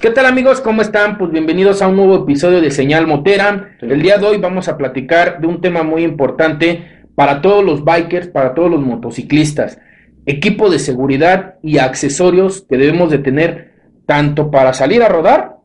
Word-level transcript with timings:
¿Qué 0.00 0.08
tal 0.08 0.24
amigos? 0.24 0.62
¿Cómo 0.62 0.80
están? 0.80 1.18
Pues 1.18 1.30
bienvenidos 1.30 1.82
a 1.82 1.86
un 1.86 1.96
nuevo 1.96 2.16
episodio 2.16 2.62
de 2.62 2.70
Señal 2.70 3.06
Motera. 3.06 3.76
El 3.82 4.00
día 4.00 4.16
de 4.16 4.24
hoy 4.24 4.38
vamos 4.38 4.66
a 4.66 4.78
platicar 4.78 5.42
de 5.42 5.46
un 5.46 5.60
tema 5.60 5.82
muy 5.82 6.04
importante 6.04 7.04
para 7.14 7.42
todos 7.42 7.62
los 7.62 7.84
bikers, 7.84 8.28
para 8.28 8.54
todos 8.54 8.70
los 8.70 8.80
motociclistas. 8.80 9.78
Equipo 10.24 10.70
de 10.70 10.78
seguridad 10.78 11.56
y 11.62 11.76
accesorios 11.76 12.64
que 12.66 12.78
debemos 12.78 13.10
de 13.10 13.18
tener 13.18 13.74
tanto 14.06 14.50
para 14.50 14.72
salir 14.72 15.02
a 15.02 15.08
rodar 15.10 15.56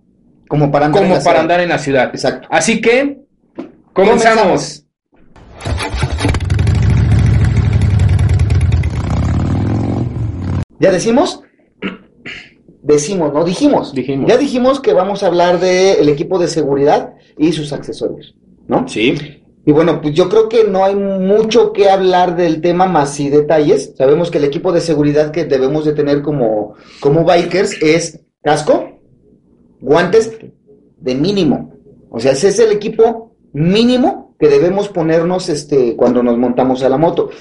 como 0.49 0.69
para 0.69 0.87
andar, 0.87 1.01
como 1.01 1.13
en, 1.13 1.19
la 1.19 1.23
para 1.23 1.39
andar 1.39 1.61
en 1.61 1.69
la 1.69 1.77
ciudad. 1.77 2.09
Exacto. 2.09 2.49
Así 2.51 2.81
que 2.81 3.19
comenzamos. 3.93 4.85
¿Ya 10.77 10.91
decimos? 10.91 11.44
Decimos, 12.85 13.33
no 13.33 13.43
dijimos. 13.43 13.95
Dijimos. 13.95 14.29
Ya 14.29 14.37
dijimos 14.37 14.79
que 14.79 14.93
vamos 14.93 15.23
a 15.23 15.27
hablar 15.27 15.59
del 15.59 16.07
equipo 16.07 16.37
de 16.37 16.47
seguridad 16.47 17.15
y 17.35 17.51
sus 17.51 17.73
accesorios, 17.73 18.35
¿no? 18.67 18.87
Sí. 18.87 19.15
Y 19.65 19.71
bueno, 19.71 19.99
pues 20.01 20.13
yo 20.13 20.29
creo 20.29 20.47
que 20.47 20.65
no 20.65 20.85
hay 20.85 20.93
mucho 20.93 21.73
que 21.73 21.89
hablar 21.89 22.35
del 22.35 22.61
tema 22.61 22.85
más 22.85 23.15
si 23.15 23.29
detalles. 23.29 23.95
Sabemos 23.97 24.29
que 24.29 24.37
el 24.37 24.43
equipo 24.43 24.71
de 24.71 24.81
seguridad 24.81 25.31
que 25.31 25.45
debemos 25.45 25.83
de 25.85 25.93
tener 25.93 26.21
como, 26.21 26.75
como 26.99 27.25
bikers 27.25 27.81
es 27.81 28.19
casco, 28.43 28.99
guantes 29.81 30.37
de 30.99 31.15
mínimo. 31.15 31.73
O 32.11 32.19
sea, 32.19 32.33
ese 32.33 32.49
es 32.49 32.59
el 32.59 32.71
equipo 32.71 33.35
mínimo 33.51 34.35
que 34.37 34.47
debemos 34.47 34.89
ponernos 34.89 35.49
este, 35.49 35.95
cuando 35.95 36.21
nos 36.21 36.37
montamos 36.37 36.83
a 36.83 36.89
la 36.89 36.99
moto. 36.99 37.31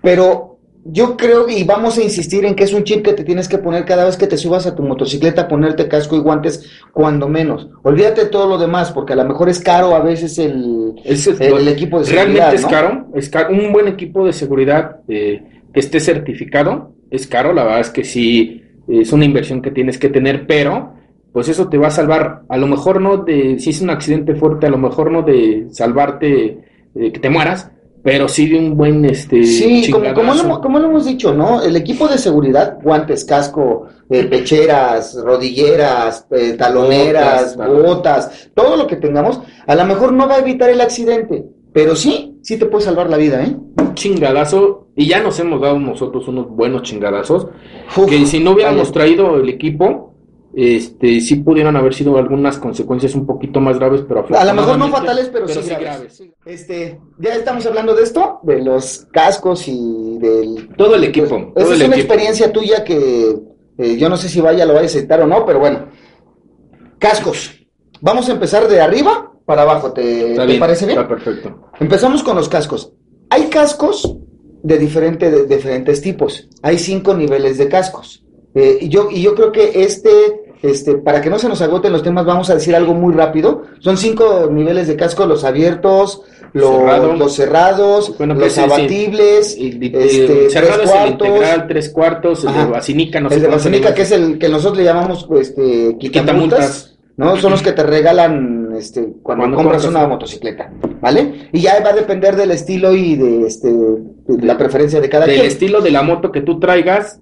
Pero 0.00 0.55
yo 0.92 1.16
creo 1.16 1.48
y 1.48 1.64
vamos 1.64 1.98
a 1.98 2.02
insistir 2.02 2.44
en 2.44 2.54
que 2.54 2.64
es 2.64 2.72
un 2.72 2.84
chip 2.84 3.04
que 3.04 3.12
te 3.12 3.24
tienes 3.24 3.48
que 3.48 3.58
poner 3.58 3.84
cada 3.84 4.04
vez 4.04 4.16
que 4.16 4.26
te 4.26 4.36
subas 4.36 4.66
a 4.66 4.74
tu 4.74 4.82
motocicleta, 4.82 5.48
ponerte 5.48 5.88
casco 5.88 6.16
y 6.16 6.20
guantes 6.20 6.64
cuando 6.92 7.28
menos. 7.28 7.68
Olvídate 7.82 8.24
de 8.24 8.30
todo 8.30 8.46
lo 8.48 8.58
demás, 8.58 8.92
porque 8.92 9.12
a 9.14 9.16
lo 9.16 9.24
mejor 9.24 9.48
es 9.48 9.60
caro 9.60 9.94
a 9.94 10.00
veces 10.00 10.38
el, 10.38 10.94
Es- 11.04 11.26
el, 11.26 11.40
el 11.58 11.68
equipo 11.68 11.98
de 11.98 12.04
seguridad. 12.06 12.26
Realmente 12.52 12.56
es 12.56 12.66
caro, 12.66 13.06
es 13.14 13.28
caro. 13.28 13.54
Un 13.54 13.72
buen 13.72 13.88
equipo 13.88 14.24
de 14.26 14.32
seguridad 14.32 14.96
eh, 15.08 15.42
que 15.72 15.80
esté 15.80 16.00
certificado 16.00 16.92
es 17.10 17.26
caro, 17.26 17.52
la 17.52 17.64
verdad 17.64 17.80
es 17.80 17.90
que 17.90 18.04
sí 18.04 18.62
es 18.88 19.12
una 19.12 19.24
inversión 19.24 19.62
que 19.62 19.70
tienes 19.70 19.98
que 19.98 20.08
tener, 20.08 20.46
pero 20.46 20.92
pues 21.32 21.48
eso 21.48 21.68
te 21.68 21.76
va 21.76 21.88
a 21.88 21.90
salvar, 21.90 22.42
a 22.48 22.56
lo 22.56 22.66
mejor 22.66 23.00
no 23.00 23.18
de, 23.18 23.58
si 23.58 23.70
es 23.70 23.82
un 23.82 23.90
accidente 23.90 24.34
fuerte, 24.36 24.66
a 24.66 24.70
lo 24.70 24.78
mejor 24.78 25.10
no 25.10 25.20
de 25.22 25.66
salvarte, 25.70 26.58
de 26.94 27.12
que 27.12 27.20
te 27.20 27.28
mueras, 27.28 27.70
pero 28.06 28.28
sí 28.28 28.48
de 28.48 28.56
un 28.56 28.76
buen 28.76 29.04
este 29.04 29.42
Sí, 29.42 29.90
como, 29.90 30.14
como, 30.14 30.32
lo, 30.32 30.60
como 30.60 30.78
lo 30.78 30.86
hemos 30.86 31.06
dicho, 31.06 31.34
¿no? 31.34 31.60
El 31.60 31.74
equipo 31.74 32.06
de 32.06 32.18
seguridad, 32.18 32.78
guantes, 32.80 33.24
casco, 33.24 33.88
eh, 34.08 34.22
pecheras, 34.26 35.18
rodilleras, 35.24 36.24
eh, 36.30 36.52
taloneras, 36.56 37.56
Botas, 37.56 37.82
botas, 37.82 38.50
todo 38.54 38.76
lo 38.76 38.86
que 38.86 38.94
tengamos, 38.94 39.40
a 39.66 39.74
lo 39.74 39.84
mejor 39.86 40.12
no 40.12 40.28
va 40.28 40.36
a 40.36 40.38
evitar 40.38 40.70
el 40.70 40.80
accidente, 40.80 41.46
pero 41.72 41.96
sí, 41.96 42.38
sí 42.42 42.56
te 42.56 42.66
puede 42.66 42.84
salvar 42.84 43.10
la 43.10 43.16
vida, 43.16 43.42
¿eh? 43.42 43.56
Un 43.80 43.94
chingadazo, 43.94 44.86
y 44.94 45.08
ya 45.08 45.20
nos 45.20 45.40
hemos 45.40 45.60
dado 45.60 45.80
nosotros 45.80 46.28
unos 46.28 46.48
buenos 46.48 46.82
chingadazos, 46.82 47.48
Uf, 47.96 48.08
que 48.08 48.24
si 48.24 48.38
no 48.38 48.52
hubiéramos 48.52 48.82
vaya. 48.82 48.92
traído 48.92 49.40
el 49.40 49.48
equipo, 49.48 50.14
este, 50.54 51.20
sí 51.20 51.36
pudieran 51.36 51.76
haber 51.76 51.94
sido 51.94 52.16
algunas 52.16 52.58
consecuencias 52.58 53.14
un 53.14 53.26
poquito 53.26 53.60
más 53.60 53.78
graves, 53.78 54.02
pero 54.06 54.26
A 54.36 54.44
lo 54.44 54.54
mejor 54.54 54.78
no 54.78 54.88
fatales, 54.88 55.28
pero, 55.32 55.46
sí, 55.48 55.60
graves. 55.68 56.22
Este, 56.44 57.00
ya 57.18 57.34
estamos 57.34 57.66
hablando 57.66 57.94
de 57.94 58.02
esto, 58.04 58.40
de 58.42 58.62
los 58.62 59.06
cascos 59.12 59.66
y 59.68 60.18
del... 60.18 60.68
Todo 60.76 60.94
el 60.94 61.04
equipo, 61.04 61.28
Pues, 61.28 61.54
todo 61.54 61.64
esa 61.64 61.74
el 61.74 61.82
es 61.82 61.86
una 61.88 61.96
equipo. 61.96 62.12
experiencia 62.12 62.52
tuya 62.52 62.84
que 62.84 63.36
eh, 63.78 63.96
yo 63.98 64.08
no 64.08 64.16
sé 64.16 64.28
si 64.28 64.40
vaya, 64.40 64.64
lo 64.64 64.72
vaya 64.72 64.84
a 64.84 64.86
aceptar 64.90 65.20
o 65.20 65.26
no, 65.26 65.44
pero 65.44 65.58
bueno. 65.58 65.86
Cascos. 66.98 67.50
Vamos 68.00 68.28
a 68.28 68.32
empezar 68.32 68.68
de 68.68 68.80
arriba 68.80 69.32
para 69.44 69.62
abajo, 69.62 69.92
¿te, 69.92 70.30
Está 70.30 70.42
te 70.42 70.46
bien, 70.48 70.60
parece 70.60 70.86
bien? 70.86 70.98
Está 70.98 71.08
perfecto. 71.08 71.70
Empezamos 71.80 72.22
con 72.22 72.36
los 72.36 72.48
cascos. 72.48 72.92
Hay 73.30 73.44
cascos 73.44 74.16
de, 74.62 74.78
diferente, 74.78 75.30
de 75.30 75.46
diferentes 75.46 76.00
tipos. 76.00 76.48
Hay 76.62 76.78
cinco 76.78 77.14
niveles 77.14 77.58
de 77.58 77.68
cascos. 77.68 78.24
Eh, 78.56 78.78
y, 78.80 78.88
yo, 78.88 79.08
y 79.10 79.20
yo 79.22 79.34
creo 79.34 79.52
que 79.52 79.70
este, 79.84 80.08
este, 80.62 80.94
para 80.94 81.20
que 81.20 81.28
no 81.30 81.38
se 81.38 81.46
nos 81.48 81.60
agoten 81.60 81.92
los 81.92 82.02
temas, 82.02 82.24
vamos 82.24 82.48
a 82.50 82.54
decir 82.54 82.74
algo 82.74 82.94
muy 82.94 83.12
rápido. 83.14 83.62
Son 83.80 83.96
cinco 83.98 84.48
niveles 84.50 84.88
de 84.88 84.96
casco, 84.96 85.26
los 85.26 85.44
abiertos, 85.44 86.22
los 86.54 86.70
Cerrado. 86.70 87.12
los 87.16 87.32
cerrados, 87.34 88.16
Bueno, 88.16 88.32
los 88.34 88.52
sí. 88.52 88.60
abatibles, 88.60 89.56
este, 89.60 90.48
cerrado 90.48 90.80
tres 90.80 90.90
es 90.90 90.94
el 90.94 91.00
cuartos. 91.02 91.28
integral, 91.28 91.66
tres 91.68 91.88
cuartos, 91.90 92.42
el 92.44 92.48
Ajá. 92.48 92.64
de 92.64 92.70
basinica, 92.70 93.20
no 93.20 93.28
el 93.28 93.42
de 93.42 93.94
que 93.94 94.02
es 94.02 94.12
el 94.12 94.38
que 94.38 94.48
nosotros 94.48 94.78
le 94.78 94.84
llamamos 94.84 95.28
este, 95.38 95.96
Quitamultas. 95.98 96.00
quitamultas, 96.00 96.98
¿no? 97.18 97.36
Son 97.36 97.50
los 97.50 97.60
que 97.62 97.72
te 97.72 97.82
regalan 97.82 98.70
este, 98.78 99.00
cuando, 99.22 99.42
Cuando 99.42 99.56
compras 99.58 99.82
compras. 99.82 100.00
una 100.02 100.08
motocicleta, 100.08 100.72
¿vale? 101.02 101.50
Y 101.52 101.60
ya 101.60 101.78
va 101.84 101.90
a 101.90 101.94
depender 101.94 102.36
del 102.36 102.52
estilo 102.52 102.94
y 102.94 103.16
de, 103.16 103.46
este, 103.46 103.68
de 103.70 104.46
la 104.46 104.56
preferencia 104.56 105.00
de 105.00 105.10
cada 105.10 105.26
Del 105.26 105.34
quien. 105.34 105.46
estilo 105.46 105.82
de 105.82 105.90
la 105.90 106.00
moto 106.02 106.32
que 106.32 106.40
tú 106.40 106.58
traigas 106.58 107.20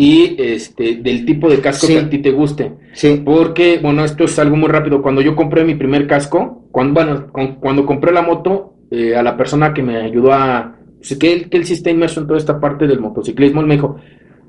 y 0.00 0.36
este 0.38 0.94
del 1.02 1.24
tipo 1.26 1.48
de 1.50 1.58
casco 1.60 1.88
Sí. 1.88 1.94
que 1.94 1.98
a 1.98 2.08
ti 2.08 2.18
te 2.18 2.30
guste. 2.30 2.72
Sí, 2.92 3.20
Porque, 3.24 3.80
bueno, 3.82 4.04
esto 4.04 4.22
es 4.24 4.38
algo 4.38 4.54
muy 4.56 4.68
rápido. 4.68 5.02
Cuando 5.02 5.20
yo 5.20 5.34
compré 5.34 5.64
mi 5.64 5.74
primer 5.74 6.06
casco, 6.06 6.68
cuando, 6.70 6.94
bueno, 6.94 7.26
con- 7.32 7.56
cuando 7.56 7.84
compré 7.84 8.12
la 8.12 8.22
moto, 8.22 8.74
eh, 8.92 9.16
a 9.16 9.24
la 9.24 9.36
persona 9.36 9.74
que 9.74 9.82
me 9.82 9.96
ayudó 9.96 10.32
a... 10.32 10.76
pues, 10.98 11.18
que, 11.18 11.32
él, 11.32 11.48
que 11.50 11.56
él 11.56 11.64
sí 11.64 11.72
está 11.72 11.90
inmerso 11.90 12.20
en 12.20 12.28
toda 12.28 12.38
esta 12.38 12.60
parte 12.60 12.86
del 12.86 13.00
motociclismo, 13.00 13.60
él 13.60 13.66
me 13.66 13.74
dijo, 13.74 13.96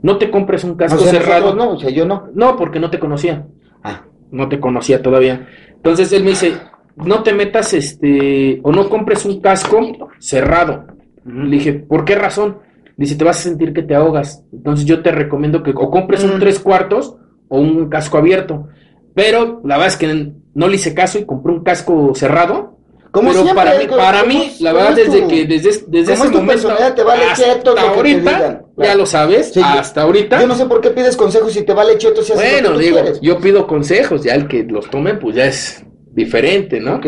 no 0.04 0.18
te 0.20 0.30
compres 0.30 0.64
un 0.64 0.72
o 0.72 0.78
casco 0.78 1.00
sea, 1.00 1.14
cerrado. 1.14 1.56
no, 1.56 1.72
o 1.72 1.80
sea, 1.80 1.90
yo 1.90 2.06
no. 2.06 2.28
No, 2.36 2.56
porque 2.56 2.80
no 2.80 2.92
te 2.92 3.00
conocía. 3.00 3.48
Ah, 3.84 4.04
No 4.32 4.48
te 4.50 4.60
conocía 4.60 5.02
todavía. 5.02 5.48
Entonces 5.76 6.14
él 6.14 6.24
me 6.24 6.30
dice, 6.30 6.54
no 6.96 7.24
te 7.24 7.34
metas 7.34 7.74
este, 7.74 8.60
o 8.62 8.72
no 8.72 8.88
compres 8.88 9.26
un 9.26 9.42
casco 9.42 9.80
cerrado. 10.20 10.86
Le 11.26 11.50
dije, 11.50 11.74
¿por 11.74 12.06
qué 12.06 12.14
razón? 12.14 12.58
Dice, 13.00 13.16
te 13.16 13.24
vas 13.24 13.40
a 13.40 13.44
sentir 13.44 13.72
que 13.74 13.82
te 13.82 13.96
ahogas. 13.96 14.44
Entonces 14.52 14.86
yo 14.86 15.02
te 15.02 15.12
recomiendo 15.12 15.64
que 15.64 15.72
o 15.72 15.90
compres 15.90 16.24
un 16.24 16.36
Mm. 16.36 16.40
tres 16.40 16.60
cuartos 16.60 17.16
o 17.48 17.60
un 17.60 17.90
casco 17.90 18.18
abierto. 18.18 18.68
Pero 19.16 19.62
la 19.64 19.76
verdad 19.78 19.88
es 19.88 19.98
que 19.98 20.32
no 20.54 20.68
le 20.68 20.76
hice 20.76 20.94
caso 20.94 21.18
y 21.18 21.26
compré 21.26 21.54
un 21.54 21.64
casco 21.64 22.14
cerrado. 22.14 22.76
como 23.12 23.32
pero 23.32 23.42
siempre, 23.42 23.66
para 23.66 23.80
mí, 23.80 23.88
¿cómo- 23.88 23.98
para 23.98 24.24
mí, 24.24 24.52
la 24.60 24.72
verdad, 24.72 24.92
es 25.00 25.08
desde 25.08 25.22
tu- 25.24 25.28
que 25.30 25.46
desde, 25.48 25.70
desde 25.88 26.14
ese 26.14 26.14
es 26.14 26.20
tu 26.20 26.38
momento 26.38 26.46
personalidad? 26.46 26.94
Te 26.94 27.04
vale 27.04 27.24
hasta 27.24 27.44
cheto 27.44 27.70
lo 27.72 27.76
que 27.76 27.82
te 27.82 27.88
ahorita, 27.88 28.20
digan. 28.20 28.62
ya 28.78 28.84
Claro. 28.84 29.00
lo 29.00 29.06
sabes, 29.08 29.52
Sí, 29.52 29.60
yo- 29.62 29.66
hasta 29.66 30.02
ahorita. 30.04 30.42
Yo 30.42 30.46
no 30.48 30.54
sé 30.54 30.66
por 30.68 30.80
qué 30.80 30.92
pides 30.92 31.18
consejos 31.18 31.52
si 31.54 31.64
te 31.64 31.74
vale 31.74 31.98
cheto 31.98 32.22
si 32.22 32.34
haces 32.34 32.44
lo 32.46 32.52
Bueno, 32.52 32.68
que 32.70 32.74
tú 32.76 32.80
digo, 32.82 33.02
quieres. 33.02 33.22
yo 33.22 33.40
pido 33.40 33.66
consejos, 33.66 34.24
ya 34.24 34.36
el 34.36 34.48
que 34.48 34.64
los 34.64 34.88
tome, 34.92 35.16
pues 35.16 35.36
ya 35.38 35.46
es 35.46 35.84
diferente, 36.14 36.80
¿no? 36.80 36.98
Ok, 36.98 37.06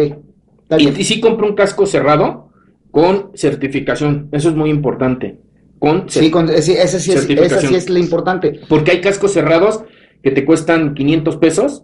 Y, 0.79 0.87
y 0.89 1.03
sí 1.03 1.21
compro 1.21 1.45
un 1.47 1.53
casco 1.53 1.85
cerrado 1.85 2.49
con 2.89 3.29
certificación, 3.35 4.29
eso 4.31 4.49
es 4.49 4.55
muy 4.55 4.71
importante. 4.71 5.37
Con 5.81 6.07
Sí, 6.07 6.29
con- 6.29 6.47
sí, 6.47 6.73
ese 6.73 6.99
sí 6.99 7.11
es, 7.11 7.27
esa 7.27 7.59
sí 7.59 7.73
es 7.73 7.89
lo 7.89 7.97
importante. 7.97 8.61
Porque 8.69 8.91
hay 8.91 9.01
cascos 9.01 9.33
cerrados 9.33 9.83
que 10.21 10.29
te 10.29 10.45
cuestan 10.45 10.93
500 10.93 11.37
pesos, 11.37 11.83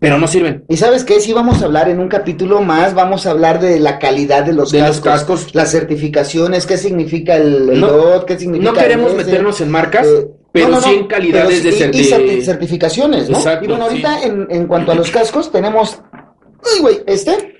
pero 0.00 0.16
no 0.16 0.26
sirven. 0.26 0.64
Y 0.70 0.78
sabes 0.78 1.04
qué, 1.04 1.20
si 1.20 1.34
vamos 1.34 1.60
a 1.60 1.66
hablar 1.66 1.90
en 1.90 2.00
un 2.00 2.08
capítulo 2.08 2.62
más, 2.62 2.94
vamos 2.94 3.26
a 3.26 3.32
hablar 3.32 3.60
de 3.60 3.78
la 3.80 3.98
calidad 3.98 4.44
de 4.46 4.54
los 4.54 4.72
De 4.72 4.80
los 4.80 5.02
cascos, 5.02 5.40
cascos. 5.40 5.54
las 5.54 5.70
certificaciones, 5.72 6.64
qué 6.64 6.78
significa 6.78 7.36
el, 7.36 7.68
el 7.68 7.80
No- 7.82 7.88
DOT, 7.88 8.24
qué 8.24 8.38
significa 8.38 8.72
No 8.72 8.78
queremos 8.78 9.10
el 9.10 9.16
meternos 9.18 9.60
en 9.60 9.70
marcas, 9.70 10.06
eh, 10.06 10.26
pero 10.52 10.68
no, 10.70 10.76
no, 10.76 10.80
sí 10.80 10.94
en 10.94 11.06
calidades 11.06 11.62
de, 11.64 11.68
y, 11.70 12.00
y 12.00 12.10
certi- 12.10 12.42
certificaciones, 12.42 13.28
¿no? 13.28 13.36
Exacto, 13.36 13.66
y 13.66 13.68
bueno, 13.68 13.84
ahorita 13.84 14.20
sí. 14.20 14.28
en, 14.28 14.46
en 14.48 14.66
cuanto 14.66 14.92
a 14.92 14.94
los 14.94 15.10
cascos 15.10 15.52
tenemos, 15.52 16.00
uy, 16.74 16.80
güey, 16.80 17.00
este, 17.06 17.56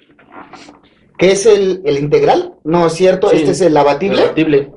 que 1.19 1.33
es 1.33 1.45
el, 1.45 1.83
el 1.85 1.99
integral, 1.99 2.55
no 2.65 2.87
es 2.87 2.95
cierto, 2.95 3.29
Sí. 3.29 3.37
este 3.37 3.51
es 3.51 3.61
el 3.61 3.77
abatible, 3.77 4.23
abatible. 4.23 4.73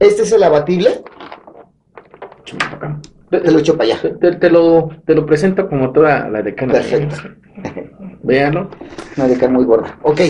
Este 0.00 0.22
es 0.22 0.32
el 0.32 0.42
abatible, 0.42 1.02
te 3.30 3.50
lo 3.50 3.58
echo 3.58 3.76
para 3.76 3.94
allá. 3.94 4.00
Te, 4.40 4.50
lo, 4.50 4.88
te 5.04 5.14
lo 5.14 5.26
presento 5.26 5.68
como 5.68 5.92
toda 5.92 6.28
la 6.28 6.42
decana. 6.42 6.72
Perfecto. 6.74 7.16
Véanlo. 8.22 8.70
Una 9.16 9.26
de 9.28 9.34
acá 9.34 9.48
muy 9.48 9.64
gorda. 9.64 9.98
Ok. 10.02 10.20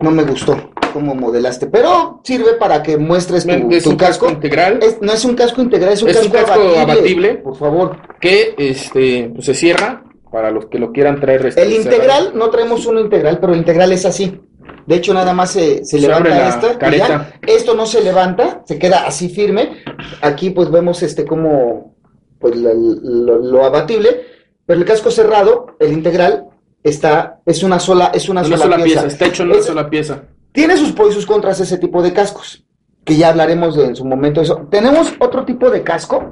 No 0.00 0.10
me 0.10 0.22
gustó 0.24 0.70
cómo 0.92 1.14
modelaste, 1.14 1.66
pero 1.66 2.20
sirve 2.24 2.54
para 2.54 2.82
que 2.82 2.96
muestres 2.96 3.44
tu, 3.46 3.70
Es 3.72 3.82
tu 3.84 3.90
un 3.90 3.96
casco 3.96 4.30
integral 4.30 4.78
Es- 4.80 5.00
no 5.02 5.12
es 5.12 5.24
un 5.24 5.34
casco 5.34 5.60
integral, 5.60 5.92
es 5.92 6.02
un, 6.02 6.08
Es 6.10 6.24
un 6.24 6.30
casco, 6.30 6.46
casco 6.46 6.60
abatible. 6.62 6.80
abatible. 6.92 7.34
Por 7.36 7.56
favor. 7.56 7.96
que 8.20 8.54
este, 8.56 9.30
pues, 9.34 9.44
se 9.46 9.54
cierra 9.54 10.04
para 10.30 10.50
los 10.50 10.66
que 10.66 10.78
lo 10.78 10.92
quieran 10.92 11.20
traer. 11.20 11.46
este, 11.46 11.62
El 11.62 11.72
cerrado. 11.82 11.94
integral, 11.96 12.32
no 12.34 12.50
traemos 12.50 12.86
uno 12.86 13.00
integral, 13.00 13.38
pero 13.40 13.52
el 13.52 13.58
integral 13.58 13.92
es 13.92 14.04
así. 14.06 14.40
De 14.86 14.96
hecho, 14.96 15.14
nada 15.14 15.32
más 15.32 15.50
se, 15.52 15.84
se 15.84 15.98
levanta 15.98 16.48
esta. 16.48 16.72
y 16.72 16.76
careta. 16.76 17.08
ya. 17.08 17.32
Esto 17.46 17.74
no 17.74 17.86
se 17.86 18.02
levanta, 18.02 18.62
se 18.66 18.78
queda 18.78 19.06
así 19.06 19.28
firme. 19.28 19.78
Aquí 20.20 20.50
pues 20.50 20.70
vemos 20.70 21.02
este 21.02 21.24
como 21.24 21.94
pues 22.38 22.54
lo, 22.56 23.38
lo 23.38 23.64
abatible, 23.64 24.20
pero 24.66 24.78
el 24.78 24.84
casco 24.84 25.10
cerrado, 25.10 25.76
el 25.80 25.92
integral, 25.92 26.44
está, 26.82 27.40
es 27.46 27.62
una 27.62 27.78
sola, 27.80 28.10
es 28.12 28.28
una, 28.28 28.42
Una 28.42 28.56
sola, 28.58 28.76
pieza. 28.76 29.06
Está 29.06 29.26
hecho 29.26 29.42
en 29.44 29.50
una 29.50 29.58
Es- 29.58 29.64
sola 29.64 29.88
pieza. 29.88 30.22
Tiene 30.52 30.76
sus 30.76 30.92
pros 30.92 31.10
y 31.10 31.14
sus 31.14 31.26
contras 31.26 31.58
ese 31.60 31.78
tipo 31.78 32.02
de 32.02 32.12
cascos, 32.12 32.64
que 33.04 33.16
ya 33.16 33.30
hablaremos 33.30 33.74
de- 33.76 33.86
en 33.86 33.96
su 33.96 34.04
momento 34.04 34.40
eso. 34.42 34.68
Tenemos 34.70 35.14
otro 35.18 35.44
tipo 35.46 35.70
de 35.70 35.82
casco. 35.82 36.22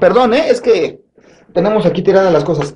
Perdón, 0.00 0.34
¿eh? 0.34 0.48
es 0.50 0.60
que 0.60 1.00
tenemos 1.52 1.86
aquí 1.86 2.02
tiradas 2.02 2.32
las 2.32 2.44
cosas. 2.44 2.74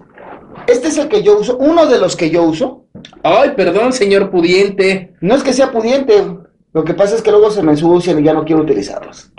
Este 0.67 0.88
es 0.88 0.99
el 0.99 1.08
que 1.08 1.23
yo 1.23 1.38
uso, 1.38 1.56
uno 1.58 1.87
de 1.87 1.99
los 1.99 2.14
que 2.17 2.31
yo 2.31 2.43
uso. 2.44 2.84
Ay, 3.23 3.53
perdón, 3.56 3.93
señor 3.93 4.31
pudiente. 4.31 5.15
No 5.21 5.35
es 5.35 5.43
que 5.43 5.53
sea 5.53 5.71
pudiente, 5.71 6.25
lo 6.73 6.85
que 6.85 6.95
pasa 6.95 7.15
es 7.17 7.23
que 7.23 7.31
luego 7.31 7.50
se 7.50 7.62
me 7.62 7.73
ensucian 7.73 8.19
y 8.21 8.23
ya 8.25 8.33
no 8.33 8.45
quiero 8.45 8.62
utilizarlos. 8.62 9.31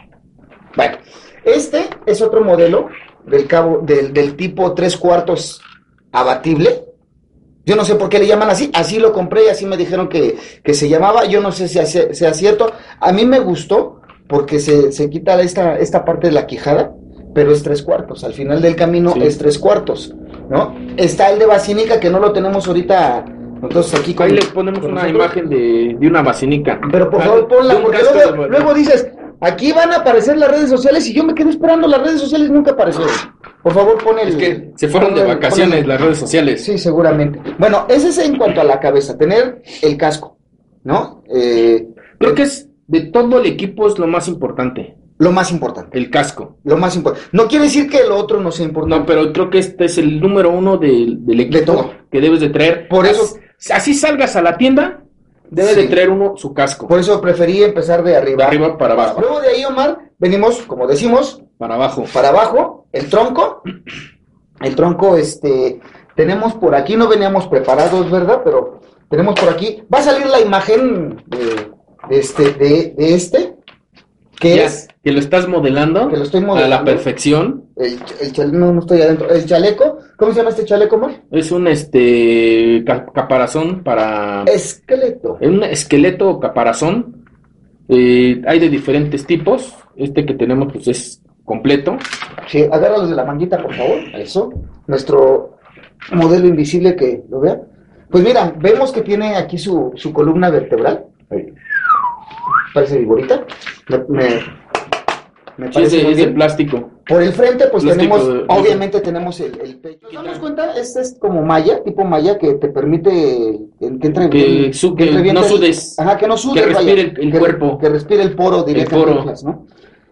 Bueno, 0.75 0.97
este 1.45 1.87
es 2.05 2.21
otro 2.21 2.43
modelo 2.43 2.87
del 3.25 3.47
cabo, 3.47 3.79
del, 3.83 4.13
del 4.13 4.35
tipo 4.35 4.73
tres 4.73 4.97
cuartos 4.97 5.61
abatible. 6.11 6.85
Yo 7.65 7.75
no 7.75 7.85
sé 7.85 7.95
por 7.95 8.09
qué 8.09 8.17
le 8.19 8.25
llaman 8.27 8.49
así, 8.49 8.71
así 8.73 8.97
lo 8.97 9.13
compré 9.13 9.45
y 9.45 9.49
así 9.49 9.65
me 9.65 9.77
dijeron 9.77 10.09
que, 10.09 10.37
que 10.63 10.73
se 10.73 10.89
llamaba, 10.89 11.25
yo 11.25 11.39
no 11.39 11.51
sé 11.51 11.67
si 11.67 11.85
sea, 11.85 12.13
sea 12.13 12.33
cierto. 12.33 12.71
A 12.99 13.11
mí 13.11 13.25
me 13.25 13.39
gustó 13.39 14.01
porque 14.27 14.59
se, 14.59 14.91
se 14.91 15.09
quita 15.09 15.39
esta, 15.41 15.77
esta 15.77 16.03
parte 16.03 16.27
de 16.27 16.33
la 16.33 16.47
quijada, 16.47 16.93
pero 17.35 17.51
es 17.51 17.61
tres 17.61 17.83
cuartos. 17.83 18.23
Al 18.23 18.33
final 18.33 18.61
del 18.61 18.75
camino 18.75 19.13
Sí. 19.13 19.21
es 19.23 19.37
tres 19.37 19.59
cuartos, 19.59 20.13
¿no? 20.49 20.75
Está 20.97 21.29
el 21.29 21.37
de 21.37 21.45
Basínica 21.45 21.99
que 21.99 22.09
no 22.09 22.19
lo 22.19 22.31
tenemos 22.31 22.67
ahorita 22.67 23.25
nosotros 23.61 23.93
aquí 23.95 24.13
con 24.13 24.27
Ahí 24.27 24.33
le 24.33 24.41
ponemos 24.53 24.79
con 24.79 24.91
una 24.91 25.03
nosotros. 25.03 25.23
imagen 25.25 25.49
de, 25.49 25.95
de 25.99 26.07
una 26.07 26.21
basinica. 26.21 26.79
Pero 26.91 27.09
por 27.09 27.21
Ah, 27.21 27.25
favor 27.25 27.47
ponla, 27.47 27.81
porque 27.81 27.97
luego, 28.49 28.73
dices, 28.73 29.07
aquí 29.41 29.71
van 29.71 29.91
a 29.91 29.97
aparecer 29.97 30.37
las 30.37 30.49
redes 30.51 30.69
sociales 30.69 31.07
y 31.07 31.13
yo 31.13 31.23
me 31.23 31.33
quedé 31.33 31.49
esperando 31.49 31.87
las 31.87 32.01
redes 32.01 32.21
sociales 32.21 32.49
nunca 32.49 32.71
aparecieron. 32.71 33.11
Por 33.63 33.73
favor 33.73 33.97
pon 34.03 34.17
el... 34.19 34.29
Es 34.29 34.35
que 34.35 34.71
se 34.75 34.87
fueron 34.87 35.13
de 35.15 35.21
el- 35.21 35.27
vacaciones 35.27 35.81
el- 35.81 35.87
las 35.87 35.99
redes 36.01 36.17
sociales. 36.17 36.63
Sí, 36.63 36.77
seguramente. 36.77 37.39
Bueno, 37.57 37.85
ese 37.89 38.09
es 38.09 38.17
en 38.19 38.37
cuanto 38.37 38.61
a 38.61 38.63
la 38.63 38.79
cabeza, 38.79 39.17
tener 39.17 39.61
el 39.81 39.97
casco, 39.97 40.37
¿no? 40.83 41.23
Eh, 41.33 41.87
Creo 42.19 42.35
que 42.35 42.43
es 42.43 42.67
de 42.87 43.01
todo 43.01 43.39
el 43.39 43.45
equipo 43.45 43.87
es 43.87 43.97
lo 43.99 44.07
más 44.07 44.27
importante, 44.27 44.95
lo 45.19 45.31
más 45.31 45.51
importante, 45.51 45.97
el 45.97 46.09
casco. 46.09 46.57
lo 46.63 46.75
más 46.77 46.95
importante. 46.95 47.27
No 47.33 47.47
quiere 47.47 47.65
decir 47.65 47.89
que 47.89 48.03
lo 48.07 48.17
otro 48.17 48.41
no 48.41 48.51
sea 48.51 48.65
importante. 48.65 48.97
No, 48.99 49.05
pero 49.05 49.31
creo 49.31 49.49
que 49.49 49.59
este 49.59 49.85
es 49.85 49.97
el 49.97 50.19
número 50.19 50.49
uno 50.51 50.77
del, 50.77 51.25
del 51.25 51.39
equipo 51.41 51.65
todo. 51.65 51.91
que 52.11 52.19
debes 52.21 52.39
de 52.41 52.49
traer. 52.49 52.87
Por 52.89 53.05
eso- 53.05 53.37
Así, 53.59 53.73
así 53.73 53.93
salgas 53.93 54.35
a 54.35 54.41
la 54.41 54.57
tienda, 54.57 55.01
debes 55.49 55.73
Sí. 55.75 55.81
de 55.81 55.87
traer 55.87 56.09
uno 56.09 56.33
su 56.37 56.53
casco. 56.53 56.87
Por 56.87 56.99
eso 56.99 57.19
preferí 57.21 57.63
empezar 57.63 58.03
de 58.03 58.15
arriba. 58.15 58.37
De 58.37 58.43
arriba 58.45 58.77
para 58.77 58.93
abajo. 58.93 59.19
Luego 59.21 59.41
de 59.41 59.49
ahí, 59.49 59.65
Omar, 59.65 59.99
venimos, 60.17 60.61
como 60.63 60.87
decimos, 60.87 61.41
Para 61.57 61.75
abajo. 61.75 62.05
para 62.13 62.29
abajo, 62.29 62.87
el 62.93 63.09
tronco. 63.09 63.61
El 64.61 64.75
tronco, 64.75 65.15
este, 65.17 65.79
tenemos 66.15 66.53
por 66.55 66.75
aquí, 66.75 66.95
no 66.97 67.07
veníamos 67.07 67.47
preparados, 67.47 68.09
¿verdad? 68.11 68.41
Pero 68.43 68.81
tenemos 69.09 69.35
por 69.39 69.49
aquí. 69.49 69.83
Va 69.93 69.99
a 69.99 70.03
salir 70.03 70.27
la 70.27 70.41
imagen 70.41 71.23
de, 71.27 71.71
de 72.09 72.19
este, 72.19 72.51
de, 72.53 72.93
de 72.97 73.13
este, 73.15 73.55
que 74.39 74.57
Ya, 74.57 74.65
es 74.65 74.87
que 75.03 75.11
lo 75.11 75.19
estás 75.19 75.47
modelando, 75.47 76.09
Que 76.09 76.17
lo 76.17 76.23
estoy 76.23 76.39
a 76.41 76.43
la 76.43 76.47
modelando. 76.49 76.85
perfección. 76.91 77.65
El, 77.79 77.97
el 78.21 78.31
chale- 78.33 78.51
no, 78.51 78.71
no 78.73 78.79
estoy 78.81 79.01
adentro. 79.01 79.29
El 79.29 79.45
chaleco, 79.45 79.97
¿cómo 80.17 80.31
se 80.31 80.37
llama 80.37 80.49
este 80.51 80.65
chaleco, 80.65 80.95
Omar? 80.97 81.11
Es 81.31 81.51
un 81.51 81.67
este 81.67 82.83
ca- 82.85 83.05
caparazón 83.13 83.83
para 83.83 84.43
Esqueleto. 84.43 85.37
es 85.41 85.49
un 85.49 85.63
esqueleto 85.63 86.29
o 86.29 86.39
caparazón. 86.39 87.25
Eh, 87.87 88.41
hay 88.45 88.59
de 88.59 88.69
diferentes 88.69 89.25
tipos. 89.25 89.75
Este 89.95 90.25
que 90.25 90.33
tenemos 90.35 90.71
pues 90.71 90.87
es 90.87 91.21
completo. 91.43 91.97
Sí, 92.47 92.63
agárralo 92.71 93.07
de 93.07 93.15
la 93.15 93.25
manguita, 93.25 93.57
por 93.61 93.73
favor. 93.73 93.97
Eso. 94.13 94.51
Nuestro 94.87 95.57
modelo 96.11 96.47
invisible 96.47 96.95
que 96.95 97.23
lo 97.29 97.39
vea. 97.39 97.59
Pues 98.11 98.23
mira, 98.23 98.53
vemos 98.59 98.91
que 98.91 99.01
tiene 99.01 99.35
aquí 99.35 99.57
su, 99.57 99.91
su 99.95 100.11
columna 100.13 100.49
vertebral. 100.49 101.05
Parece 102.73 102.99
viborita. 102.99 103.43
Me, 103.89 103.97
me, 104.09 104.23
me 105.59 105.65
Sí, 105.65 105.81
es 105.83 105.93
parece 105.93 106.15
de, 106.15 106.21
es 106.23 106.27
plástico. 106.33 106.89
Por 107.07 107.21
el 107.21 107.33
frente, 107.33 107.67
pues 107.67 107.83
Plástico 107.83 108.15
tenemos, 108.17 108.33
de- 108.33 108.45
obviamente 108.47 109.01
tenemos 109.01 109.39
el, 109.41 109.59
el 109.61 109.77
pecho. 109.79 110.07
¿Nos 110.13 110.23
damos 110.23 110.39
cuenta? 110.39 110.73
Este 110.79 111.01
es 111.01 111.17
como 111.19 111.41
malla, 111.43 111.83
tipo 111.83 112.03
malla, 112.05 112.37
que 112.37 112.53
te 112.53 112.69
permite 112.69 113.09
que, 113.79 113.99
que 113.99 114.07
entre 114.07 114.29
Que 114.29 114.37
bien- 114.45 114.73
su- 114.73 114.95
que 114.95 115.05
que 115.09 115.33
no 115.33 115.41
el- 115.41 115.45
sudes. 115.45 115.99
Ajá, 115.99 116.17
que 116.17 116.27
no 116.27 116.37
sudes, 116.37 116.61
Que 116.63 116.69
respire 116.69 117.03
vaya, 117.03 117.13
el- 117.17 117.23
el 117.25 117.31
que- 117.31 117.39
cuerpo. 117.39 117.77
Que 117.77 117.89
respire 117.89 118.23
el 118.23 118.35
poro 118.35 118.63
directamente, 118.63 119.13
poro. 119.13 119.33
¿no? 119.43 119.65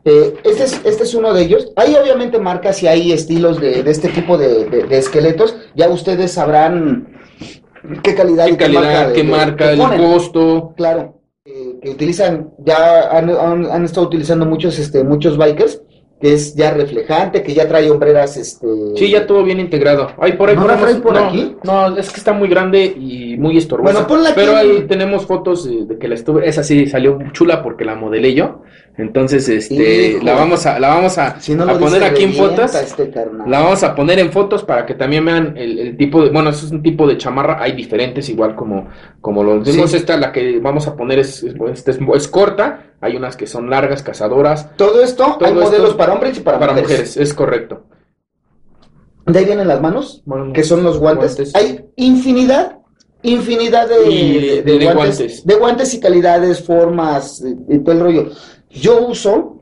Eh, 0.05 0.35
este, 0.43 0.63
es, 0.63 0.81
este 0.85 1.03
es 1.03 1.13
uno 1.15 1.33
de 1.33 1.41
ellos. 1.43 1.71
Hay 1.75 1.95
obviamente 1.95 2.39
marcas 2.39 2.81
y 2.83 2.87
hay 2.87 3.11
estilos 3.11 3.59
de, 3.59 3.83
de 3.83 3.91
este 3.91 4.09
tipo 4.09 4.37
de, 4.37 4.65
de- 4.65 4.83
de 4.83 4.97
esqueletos. 4.97 5.55
Ya 5.75 5.89
ustedes 5.89 6.31
sabrán 6.31 7.07
qué 8.03 8.15
calidad 8.15 8.45
¿Qué 8.47 8.53
y 8.53 8.57
calidad, 8.57 9.07
de- 9.09 9.13
qué 9.13 9.23
de- 9.23 9.29
marca, 9.29 9.71
el 9.71 9.79
ponen. 9.79 10.01
costo? 10.11 10.73
Claro, 10.77 11.16
utilizan, 11.89 12.49
ya 12.65 13.09
han, 13.11 13.29
han- 13.29 13.83
estado 13.85 14.07
utilizando 14.07 14.45
muchos, 14.45 14.77
este, 14.79 15.03
muchos 15.03 15.37
bikers, 15.37 15.81
que 16.19 16.33
es 16.33 16.55
ya 16.55 16.71
reflejante, 16.73 17.43
que 17.43 17.53
ya 17.53 17.67
trae 17.67 17.91
hombreras, 17.91 18.37
este... 18.37 18.65
Sí, 18.95 19.11
ya 19.11 19.27
todo 19.27 19.43
bien 19.43 19.59
integrado. 19.59 20.09
Ahí 20.17 20.33
por 20.33 20.49
ahí 20.49 20.55
¿No 20.55 20.67
la 20.67 20.73
ponemos- 20.73 20.81
traes 20.81 20.97
por 20.97 21.13
no, 21.13 21.19
aquí? 21.27 21.55
No, 21.63 21.95
es 21.97 22.09
que 22.09 22.17
está 22.17 22.33
muy 22.33 22.47
grande 22.47 22.85
y 22.85 23.37
muy 23.37 23.57
estorbosa. 23.57 23.93
Bueno, 23.93 24.07
ponla 24.07 24.29
aquí. 24.29 24.39
Pero 24.39 24.55
ahí 24.55 24.85
tenemos 24.87 25.25
fotos 25.27 25.65
de 25.87 25.97
que 25.99 26.07
la 26.07 26.15
estuve, 26.15 26.47
esa 26.49 26.63
sí 26.63 26.87
salió 26.87 27.19
chula 27.33 27.61
porque 27.61 27.85
la 27.85 27.93
modelé 27.95 28.33
yo. 28.33 28.63
Entonces, 28.97 29.47
este, 29.47 30.13
Hijo. 30.13 30.25
la 30.25 30.33
vamos 30.33 30.65
a, 30.65 30.79
la 30.79 30.87
vamos 30.87 31.19
a, 31.19 31.39
Si 31.39 31.53
no 31.53 31.63
a 31.63 31.73
lo 31.73 31.79
poner 31.79 32.03
aquí 32.03 32.23
en 32.23 32.33
fotos. 32.33 32.73
este. 32.73 33.11
La 33.45 33.59
vamos 33.61 33.83
a 33.83 33.93
poner 33.93 34.17
en 34.17 34.31
fotos 34.31 34.63
para 34.63 34.87
que 34.87 34.95
también 34.95 35.23
vean 35.23 35.53
el, 35.55 35.77
el 35.77 35.97
tipo 35.97 36.23
de, 36.23 36.31
bueno, 36.31 36.49
eso 36.49 36.65
es 36.65 36.71
un 36.71 36.81
tipo 36.81 37.05
de 37.05 37.15
chamarra, 37.15 37.61
hay 37.61 37.73
diferentes, 37.73 38.27
igual 38.29 38.55
como, 38.55 38.87
como 39.21 39.43
los 39.43 39.63
vimos, 39.71 39.91
Sí. 39.91 39.97
esta, 39.97 40.17
la 40.17 40.31
que 40.31 40.57
vamos 40.59 40.87
a 40.87 40.95
poner 40.95 41.19
es, 41.19 41.43
es, 41.43 41.87
es 41.87 42.27
corta, 42.27 42.85
hay 43.01 43.15
unas 43.15 43.35
que 43.37 43.47
son 43.47 43.69
largas, 43.69 44.01
cazadoras, 44.03 44.75
Todo 44.75 45.01
esto, 45.03 45.23
Todo 45.39 45.45
hay 45.45 45.51
esto 45.53 45.63
modelos 45.65 45.93
para 45.95 46.13
hombres 46.13 46.37
y 46.37 46.41
para, 46.41 46.59
para 46.59 46.71
mujeres. 46.73 46.89
mujeres, 46.91 47.17
es 47.17 47.33
correcto. 47.33 47.83
De 49.25 49.39
ahí 49.39 49.45
vienen 49.45 49.67
las 49.67 49.81
manos, 49.81 50.21
Bueno, 50.25 50.53
que 50.53 50.63
son 50.63 50.83
los 50.83 50.97
guantes. 50.99 51.35
guantes. 51.35 51.55
Hay 51.55 51.85
infinidad, 51.97 52.77
infinidad 53.23 53.87
de, 53.89 54.09
Y 54.09 54.33
de- 54.33 54.39
de- 54.39 54.61
de 54.63 54.79
de 54.79 54.85
guantes, 54.85 55.17
guantes. 55.17 55.45
de 55.45 55.55
guantes 55.55 55.93
y 55.93 55.99
calidades, 55.99 56.63
formas 56.63 57.43
y, 57.69 57.75
y 57.75 57.79
todo 57.79 57.91
el 57.93 57.99
rollo. 58.01 58.29
Yo 58.69 59.05
uso, 59.07 59.59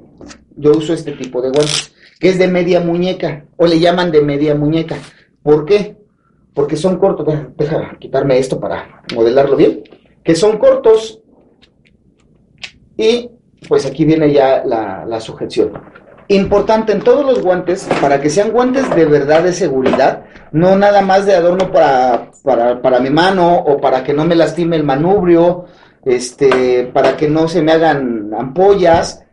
yo 0.55 0.71
uso 0.71 0.93
este 0.93 1.13
tipo 1.13 1.41
de 1.41 1.49
guantes, 1.49 1.91
que 2.19 2.29
es 2.29 2.37
de 2.37 2.47
media 2.47 2.79
muñeca, 2.79 3.45
o 3.57 3.65
le 3.65 3.79
llaman 3.79 4.11
de 4.11 4.21
media 4.21 4.53
muñeca. 4.55 4.97
¿Por 5.41 5.65
qué? 5.65 5.97
Porque 6.53 6.77
son 6.77 6.97
cortos, 6.97 7.25
deja, 7.25 7.49
deja 7.57 7.97
quitarme 7.99 8.37
esto 8.37 8.59
para 8.59 9.03
modelarlo 9.15 9.57
bien, 9.57 9.83
que 10.23 10.35
son 10.35 10.57
cortos 10.57 11.21
y 12.97 13.29
pues 13.67 13.85
aquí 13.85 14.05
viene 14.05 14.31
ya 14.31 14.63
la, 14.65 15.19
sujeción. 15.19 15.71
Importante 16.27 16.91
en 16.91 17.01
todos 17.01 17.25
los 17.25 17.41
guantes, 17.41 17.87
para 18.01 18.19
que 18.19 18.29
sean 18.29 18.51
guantes 18.51 18.93
de 18.95 19.05
verdad 19.05 19.43
de 19.43 19.53
seguridad, 19.53 20.25
no 20.51 20.75
nada 20.75 21.01
más 21.01 21.25
de 21.25 21.35
adorno 21.35 21.71
para, 21.71 22.31
para, 22.43 22.81
para 22.81 22.99
mi 22.99 23.09
mano 23.09 23.55
o 23.57 23.79
para 23.79 24.03
que 24.03 24.13
no 24.13 24.25
me 24.25 24.35
lastime 24.35 24.75
el 24.75 24.83
manubrio, 24.83 25.65
este, 26.03 26.89
para 26.93 27.17
que 27.17 27.29
no 27.29 27.47
se 27.47 27.61
me 27.61 27.71
hagan 27.71 28.31
ampollas, 28.37 29.23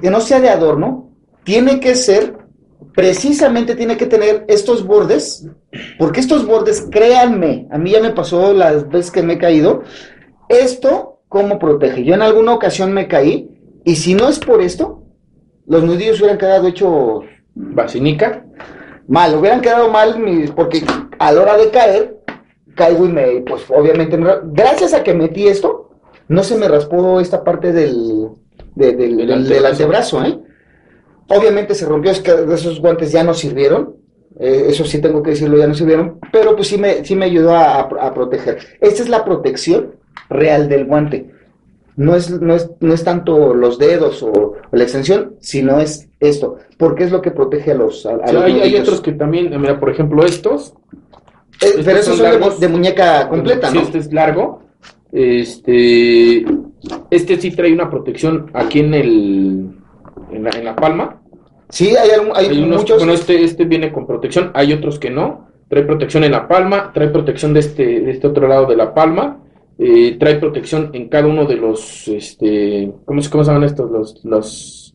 que 0.00 0.10
no 0.10 0.20
sea 0.20 0.40
de 0.40 0.50
adorno, 0.50 1.10
tiene 1.44 1.80
que 1.80 1.94
ser, 1.94 2.36
precisamente 2.94 3.74
tiene 3.74 3.96
que 3.96 4.06
tener 4.06 4.44
estos 4.48 4.86
bordes, 4.86 5.46
porque 5.98 6.20
estos 6.20 6.46
bordes, 6.46 6.86
créanme, 6.90 7.68
a 7.70 7.78
mí 7.78 7.90
ya 7.90 8.00
me 8.00 8.10
pasó 8.10 8.52
las 8.52 8.88
veces 8.88 9.10
que 9.10 9.22
me 9.22 9.34
he 9.34 9.38
caído, 9.38 9.82
esto, 10.48 11.07
¿cómo 11.28 11.58
protege? 11.58 12.04
Yo 12.04 12.14
en 12.14 12.22
alguna 12.22 12.54
ocasión 12.54 12.92
me 12.92 13.08
caí, 13.08 13.50
y 13.84 13.96
si 13.96 14.14
no 14.14 14.28
es 14.28 14.38
por 14.38 14.60
esto, 14.62 15.02
los 15.66 15.82
nudillos 15.84 16.18
hubieran 16.20 16.38
quedado 16.38 16.66
hechos 16.68 17.24
Basinica, 17.54 18.44
mal, 19.08 19.34
hubieran 19.36 19.60
quedado 19.60 19.90
mal 19.90 20.18
mis- 20.20 20.50
porque 20.52 20.82
a 21.18 21.32
la 21.32 21.40
hora 21.42 21.56
de 21.56 21.70
caer, 21.70 22.18
caigo 22.74 23.04
y 23.04 23.08
me, 23.08 23.40
pues 23.40 23.64
obviamente, 23.68 24.16
me 24.16 24.26
ra- 24.26 24.40
gracias 24.44 24.94
a 24.94 25.02
que 25.02 25.12
metí 25.14 25.48
esto, 25.48 25.90
no 26.28 26.42
se 26.44 26.56
me 26.56 26.68
raspó 26.68 27.18
esta 27.20 27.42
parte 27.42 27.72
del, 27.72 28.28
de- 28.76 28.92
del, 28.94 29.16
Del 29.16 29.26
del- 29.28 29.48
del 29.48 29.66
antebrazo. 29.66 30.18
antebrazo, 30.20 30.24
¿eh? 30.24 30.38
Obviamente 31.30 31.74
se 31.74 31.84
rompió, 31.86 32.10
es 32.10 32.20
que 32.20 32.30
esos 32.54 32.80
guantes 32.80 33.10
ya 33.12 33.22
no 33.24 33.34
sirvieron, 33.34 33.96
eh, 34.40 34.66
eso 34.68 34.84
sí 34.84 35.00
tengo 35.00 35.22
que 35.22 35.30
decirlo, 35.30 35.58
ya 35.58 35.66
no 35.66 35.74
sirvieron, 35.74 36.18
pero 36.32 36.54
pues 36.54 36.68
sí 36.68 36.78
me, 36.78 37.04
sí 37.04 37.16
me 37.16 37.24
ayudó 37.26 37.54
a, 37.54 37.80
a- 37.80 37.88
a 38.06 38.14
proteger. 38.14 38.58
Esta 38.80 39.02
es 39.02 39.08
la 39.08 39.24
protección 39.24 39.96
real 40.28 40.68
del 40.68 40.84
guante. 40.86 41.30
No 41.96 42.14
es, 42.14 42.30
no 42.30 42.54
es, 42.54 42.70
no 42.80 42.94
es 42.94 43.02
tanto 43.02 43.54
los 43.54 43.78
dedos 43.78 44.22
o, 44.22 44.30
o 44.30 44.56
la 44.70 44.84
extensión, 44.84 45.34
sino 45.40 45.80
es 45.80 46.08
esto, 46.20 46.56
porque 46.76 47.02
es 47.04 47.10
lo 47.10 47.20
que 47.22 47.32
protege 47.32 47.72
a 47.72 47.74
los, 47.74 48.06
a, 48.06 48.14
a 48.22 48.28
Sí, 48.28 48.34
los 48.34 48.44
hay, 48.44 48.74
otros 48.76 49.00
que 49.00 49.12
también, 49.12 49.50
mira, 49.60 49.80
por 49.80 49.90
ejemplo, 49.90 50.24
estos. 50.24 50.74
Eh, 51.60 51.66
estos 51.66 51.84
pero 51.84 51.98
esos 51.98 52.18
son 52.18 52.60
de, 52.60 52.68
muñeca 52.68 53.28
completa, 53.28 53.68
Sí, 53.70 53.76
¿no? 53.78 53.82
este 53.82 53.98
es 53.98 54.12
largo. 54.12 54.62
Este, 55.10 56.44
este 57.10 57.36
sí 57.40 57.50
trae 57.50 57.72
una 57.72 57.90
protección 57.90 58.50
aquí 58.54 58.80
en 58.80 58.94
el, 58.94 59.70
en 60.32 60.44
la, 60.44 60.50
en 60.50 60.64
la 60.64 60.76
palma. 60.76 61.20
Sí, 61.70 61.94
hay, 61.96 62.10
algún- 62.10 62.36
hay 62.36 62.46
Hay 62.46 62.62
unos- 62.62 62.80
muchos. 62.82 62.98
bueno, 62.98 63.12
este, 63.12 63.42
este 63.42 63.64
viene 63.64 63.92
con 63.92 64.06
protección, 64.06 64.50
hay 64.54 64.72
otros 64.72 64.98
que 64.98 65.10
no. 65.10 65.48
Trae 65.68 65.82
protección 65.82 66.24
en 66.24 66.32
la 66.32 66.48
palma, 66.48 66.92
trae 66.94 67.08
protección 67.08 67.52
de 67.52 67.60
este, 67.60 68.00
de 68.00 68.10
este 68.12 68.26
otro 68.26 68.48
lado 68.48 68.66
de 68.66 68.76
la 68.76 68.94
palma, 68.94 69.38
eh, 69.78 70.16
trae 70.18 70.36
protección 70.36 70.90
en 70.92 71.08
cada 71.08 71.26
uno 71.26 71.46
de 71.46 71.56
los, 71.56 72.08
este, 72.08 72.92
¿cómo 73.04 73.22
se, 73.22 73.30
cómo 73.30 73.44
se 73.44 73.50
llaman 73.50 73.64
estos? 73.64 73.90
Los, 73.90 74.24
los, 74.24 74.94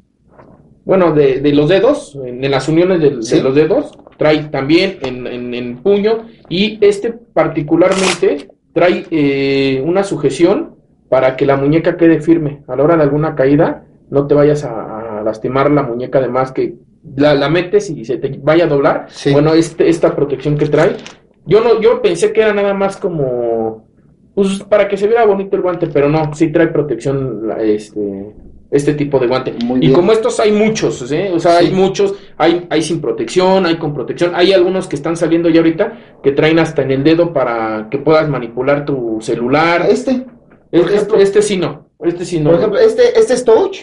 bueno, 0.85 1.13
de, 1.13 1.39
de 1.39 1.53
los 1.53 1.69
dedos, 1.69 2.17
en, 2.23 2.43
en 2.43 2.51
las 2.51 2.67
uniones 2.67 2.99
de, 2.99 3.41
los 3.41 3.55
dedos, 3.55 3.91
trae 4.17 4.43
también 4.45 4.97
en, 5.01 5.25
en, 5.27 5.53
en 5.53 5.77
puño 5.77 6.25
y 6.49 6.77
este 6.81 7.13
particularmente 7.13 8.49
trae 8.73 9.05
eh, 9.09 9.81
una 9.85 10.03
sujeción 10.03 10.75
para 11.09 11.35
que 11.37 11.45
la 11.45 11.57
muñeca 11.57 11.95
quede 11.95 12.19
firme. 12.21 12.63
A 12.67 12.75
la 12.75 12.83
hora 12.83 12.97
de 12.97 13.03
alguna 13.03 13.35
caída 13.35 13.85
no 14.09 14.27
te 14.27 14.33
vayas 14.35 14.63
a, 14.65 15.19
a 15.19 15.23
lastimar 15.23 15.71
la 15.71 15.83
muñeca, 15.83 16.19
además 16.19 16.51
que 16.51 16.75
la, 17.15 17.33
la 17.35 17.49
metes 17.49 17.89
y 17.89 18.03
se 18.03 18.17
te 18.17 18.39
vaya 18.41 18.65
a 18.65 18.67
doblar. 18.67 19.05
Sí. 19.09 19.31
Bueno, 19.31 19.53
este, 19.53 19.87
esta 19.87 20.15
protección 20.15 20.57
que 20.57 20.65
trae, 20.67 20.97
yo 21.45 21.61
no, 21.61 21.79
yo 21.81 22.01
pensé 22.01 22.33
que 22.33 22.41
era 22.41 22.53
nada 22.53 22.73
más 22.73 22.97
como 22.97 23.87
pues 24.35 24.59
para 24.63 24.87
que 24.87 24.97
se 24.97 25.07
viera 25.07 25.25
bonito 25.25 25.55
el 25.55 25.61
guante, 25.61 25.87
pero 25.87 26.09
no, 26.09 26.33
sí 26.33 26.51
trae 26.51 26.67
protección 26.67 27.49
este, 27.59 28.33
este 28.71 28.93
tipo 28.95 29.19
de 29.19 29.27
guante. 29.27 29.53
Muy 29.63 29.77
y 29.77 29.81
bien. 29.81 29.93
como 29.93 30.11
estos 30.11 30.39
hay 30.39 30.51
muchos, 30.51 31.11
¿eh? 31.11 31.31
o 31.33 31.39
sea, 31.39 31.59
Sí. 31.59 31.67
hay 31.67 31.71
muchos, 31.73 32.15
hay, 32.37 32.65
hay 32.69 32.81
sin 32.81 32.99
protección, 32.99 33.65
hay 33.65 33.77
con 33.77 33.93
protección, 33.93 34.31
hay 34.33 34.51
algunos 34.53 34.87
que 34.87 34.95
están 34.95 35.15
saliendo 35.15 35.49
ya 35.49 35.59
ahorita 35.59 35.93
que 36.23 36.31
traen 36.31 36.57
hasta 36.59 36.81
en 36.81 36.91
el 36.91 37.03
dedo 37.03 37.31
para 37.33 37.87
que 37.91 37.99
puedas 37.99 38.27
manipular 38.27 38.85
tu 38.85 39.19
celular. 39.21 39.85
Este, 39.89 40.25
Este, 40.71 40.95
ejemplo- 40.95 41.17
este 41.19 41.41
sí 41.43 41.57
no, 41.57 41.89
este 41.99 42.25
sí 42.25 42.39
no. 42.39 42.49
por 42.49 42.59
ejemplo, 42.59 42.79
este, 42.79 43.17
este 43.19 43.33
es 43.35 43.45
touch. 43.45 43.81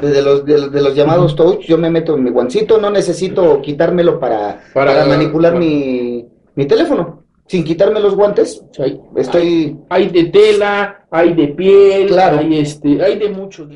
De 0.00 0.22
los, 0.22 0.44
de, 0.44 0.58
los- 0.58 0.72
de 0.72 0.82
los 0.82 0.94
llamados 0.94 1.34
touch, 1.36 1.60
yo 1.66 1.78
me 1.78 1.88
meto 1.90 2.16
en 2.16 2.22
mi 2.24 2.30
guancito, 2.30 2.78
no 2.80 2.90
necesito 2.90 3.60
quitármelo 3.62 4.18
para, 4.20 4.60
Para- 4.72 4.92
para, 4.92 5.06
manipular 5.06 5.52
bueno. 5.54 5.66
mi, 5.66 6.26
mi 6.54 6.66
teléfono. 6.66 7.23
Sin 7.46 7.62
quitarme 7.64 8.00
los 8.00 8.14
guantes, 8.16 8.62
O 8.70 8.72
sea, 8.74 8.86
hay, 8.86 9.00
estoy... 9.16 9.76
hay 9.90 10.08
de 10.08 10.24
tela, 10.24 11.06
hay 11.10 11.34
de 11.34 11.48
piel, 11.48 12.06
Claro. 12.08 12.38
hay 12.38 12.58
este, 12.58 13.02
hay 13.02 13.18
de 13.18 13.28
muchos. 13.28 13.68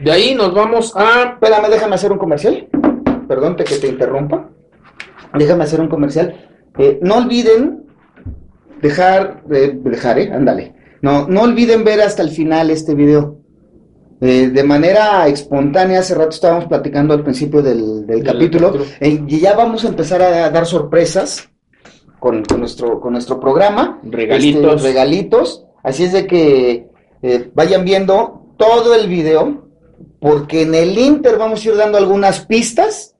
De 0.00 0.10
ahí 0.10 0.34
nos 0.34 0.52
vamos 0.52 0.92
a 0.96 1.34
Espérame, 1.34 1.70
déjame 1.70 1.94
hacer 1.94 2.10
un 2.12 2.18
comercial. 2.18 2.66
Perdón 3.28 3.54
que 3.56 3.64
te 3.64 3.86
interrumpa. 3.86 4.50
Déjame 5.38 5.64
hacer 5.64 5.80
un 5.80 5.88
comercial. 5.88 6.34
Eh, 6.78 6.98
no 7.02 7.18
olviden 7.18 7.84
dejar, 8.80 9.42
eh, 9.52 9.78
dejar, 9.82 10.18
eh, 10.18 10.32
ándale. 10.32 10.74
No, 11.02 11.28
no 11.28 11.42
olviden 11.42 11.84
ver 11.84 12.00
hasta 12.00 12.22
el 12.22 12.30
final 12.30 12.70
este 12.70 12.94
video. 12.94 13.38
Eh, 14.20 14.50
de 14.52 14.62
manera 14.64 15.26
espontánea, 15.28 16.00
hace 16.00 16.14
rato 16.14 16.30
estábamos 16.30 16.66
platicando 16.66 17.12
al 17.14 17.22
principio 17.24 17.60
del, 17.62 18.06
del 18.06 18.22
Del 18.22 18.24
capítulo, 18.24 18.72
capítulo. 18.72 18.90
eh, 19.00 19.22
y 19.26 19.40
ya 19.40 19.54
vamos 19.54 19.84
a 19.84 19.88
empezar 19.88 20.22
a 20.22 20.48
dar 20.50 20.64
sorpresas 20.66 21.48
con, 22.22 22.44
con 22.44 22.60
nuestro, 22.60 23.00
con 23.00 23.14
nuestro 23.14 23.40
programa. 23.40 23.98
Regalitos. 24.04 24.76
Este, 24.76 24.88
regalitos. 24.88 25.66
Así 25.82 26.04
es 26.04 26.12
de 26.12 26.28
que 26.28 26.86
eh, 27.20 27.50
vayan 27.52 27.84
viendo 27.84 28.44
todo 28.56 28.94
el 28.94 29.08
video, 29.08 29.66
porque 30.20 30.62
en 30.62 30.76
el 30.76 30.96
Inter 30.96 31.36
vamos 31.36 31.66
a 31.66 31.68
ir 31.68 31.76
dando 31.76 31.98
algunas 31.98 32.46
pistas 32.46 33.16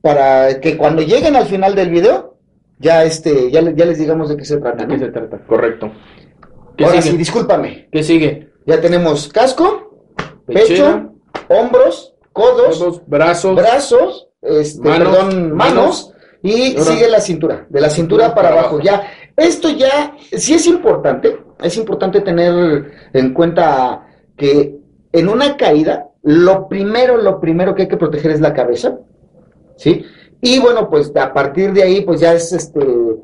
para 0.00 0.58
que 0.58 0.76
cuando 0.76 1.00
lleguen 1.00 1.36
al 1.36 1.46
final 1.46 1.76
del 1.76 1.90
video, 1.90 2.38
ya 2.80 3.04
este, 3.04 3.52
ya, 3.52 3.60
ya 3.70 3.84
les 3.84 4.00
digamos 4.00 4.28
de 4.28 4.36
qué 4.36 4.44
se 4.44 4.56
trata. 4.56 4.84
¿De 4.84 4.94
qué 4.94 4.98
se 4.98 5.12
trata? 5.12 5.38
Correcto. 5.46 5.92
¿Qué 6.76 6.86
Ahora 6.86 7.00
sigue? 7.00 7.12
sí, 7.12 7.18
discúlpame. 7.18 7.88
¿Qué 7.92 8.02
sigue? 8.02 8.48
Ya 8.66 8.80
tenemos 8.80 9.28
casco, 9.28 9.94
Pechera, 10.46 11.08
pecho, 11.32 11.56
hombros, 11.56 12.16
codos, 12.32 12.78
codos, 12.78 13.02
brazos, 13.06 13.54
brazos, 13.54 14.28
este, 14.42 14.88
Manos, 14.88 15.08
perdón, 15.08 15.52
manos, 15.52 16.14
y 16.42 16.76
Ahora- 16.76 16.84
sigue 16.84 17.08
la 17.10 17.20
cintura, 17.20 17.66
de 17.68 17.80
la 17.80 17.90
cintura 17.90 18.34
para 18.34 18.50
abajo. 18.50 18.80
Ya, 18.80 19.02
esto 19.36 19.68
ya 19.70 20.16
sí 20.32 20.54
es 20.54 20.66
importante, 20.66 21.38
es 21.62 21.76
importante 21.76 22.20
tener 22.20 22.90
en 23.12 23.34
cuenta 23.34 24.06
que 24.36 24.76
en 25.12 25.28
una 25.28 25.56
caída, 25.56 26.08
lo 26.22 26.68
primero, 26.68 27.16
lo 27.16 27.40
primero 27.40 27.74
que 27.74 27.82
hay 27.82 27.88
que 27.88 27.96
proteger 27.96 28.30
es 28.32 28.40
la 28.40 28.52
cabeza, 28.54 28.98
¿sí? 29.76 30.04
Y 30.42 30.58
bueno, 30.58 30.88
pues 30.88 31.12
a 31.16 31.32
partir 31.34 31.72
de 31.74 31.82
ahí, 31.82 32.00
pues 32.00 32.20
ya 32.20 32.32
es 32.32 32.52
este, 32.52 32.80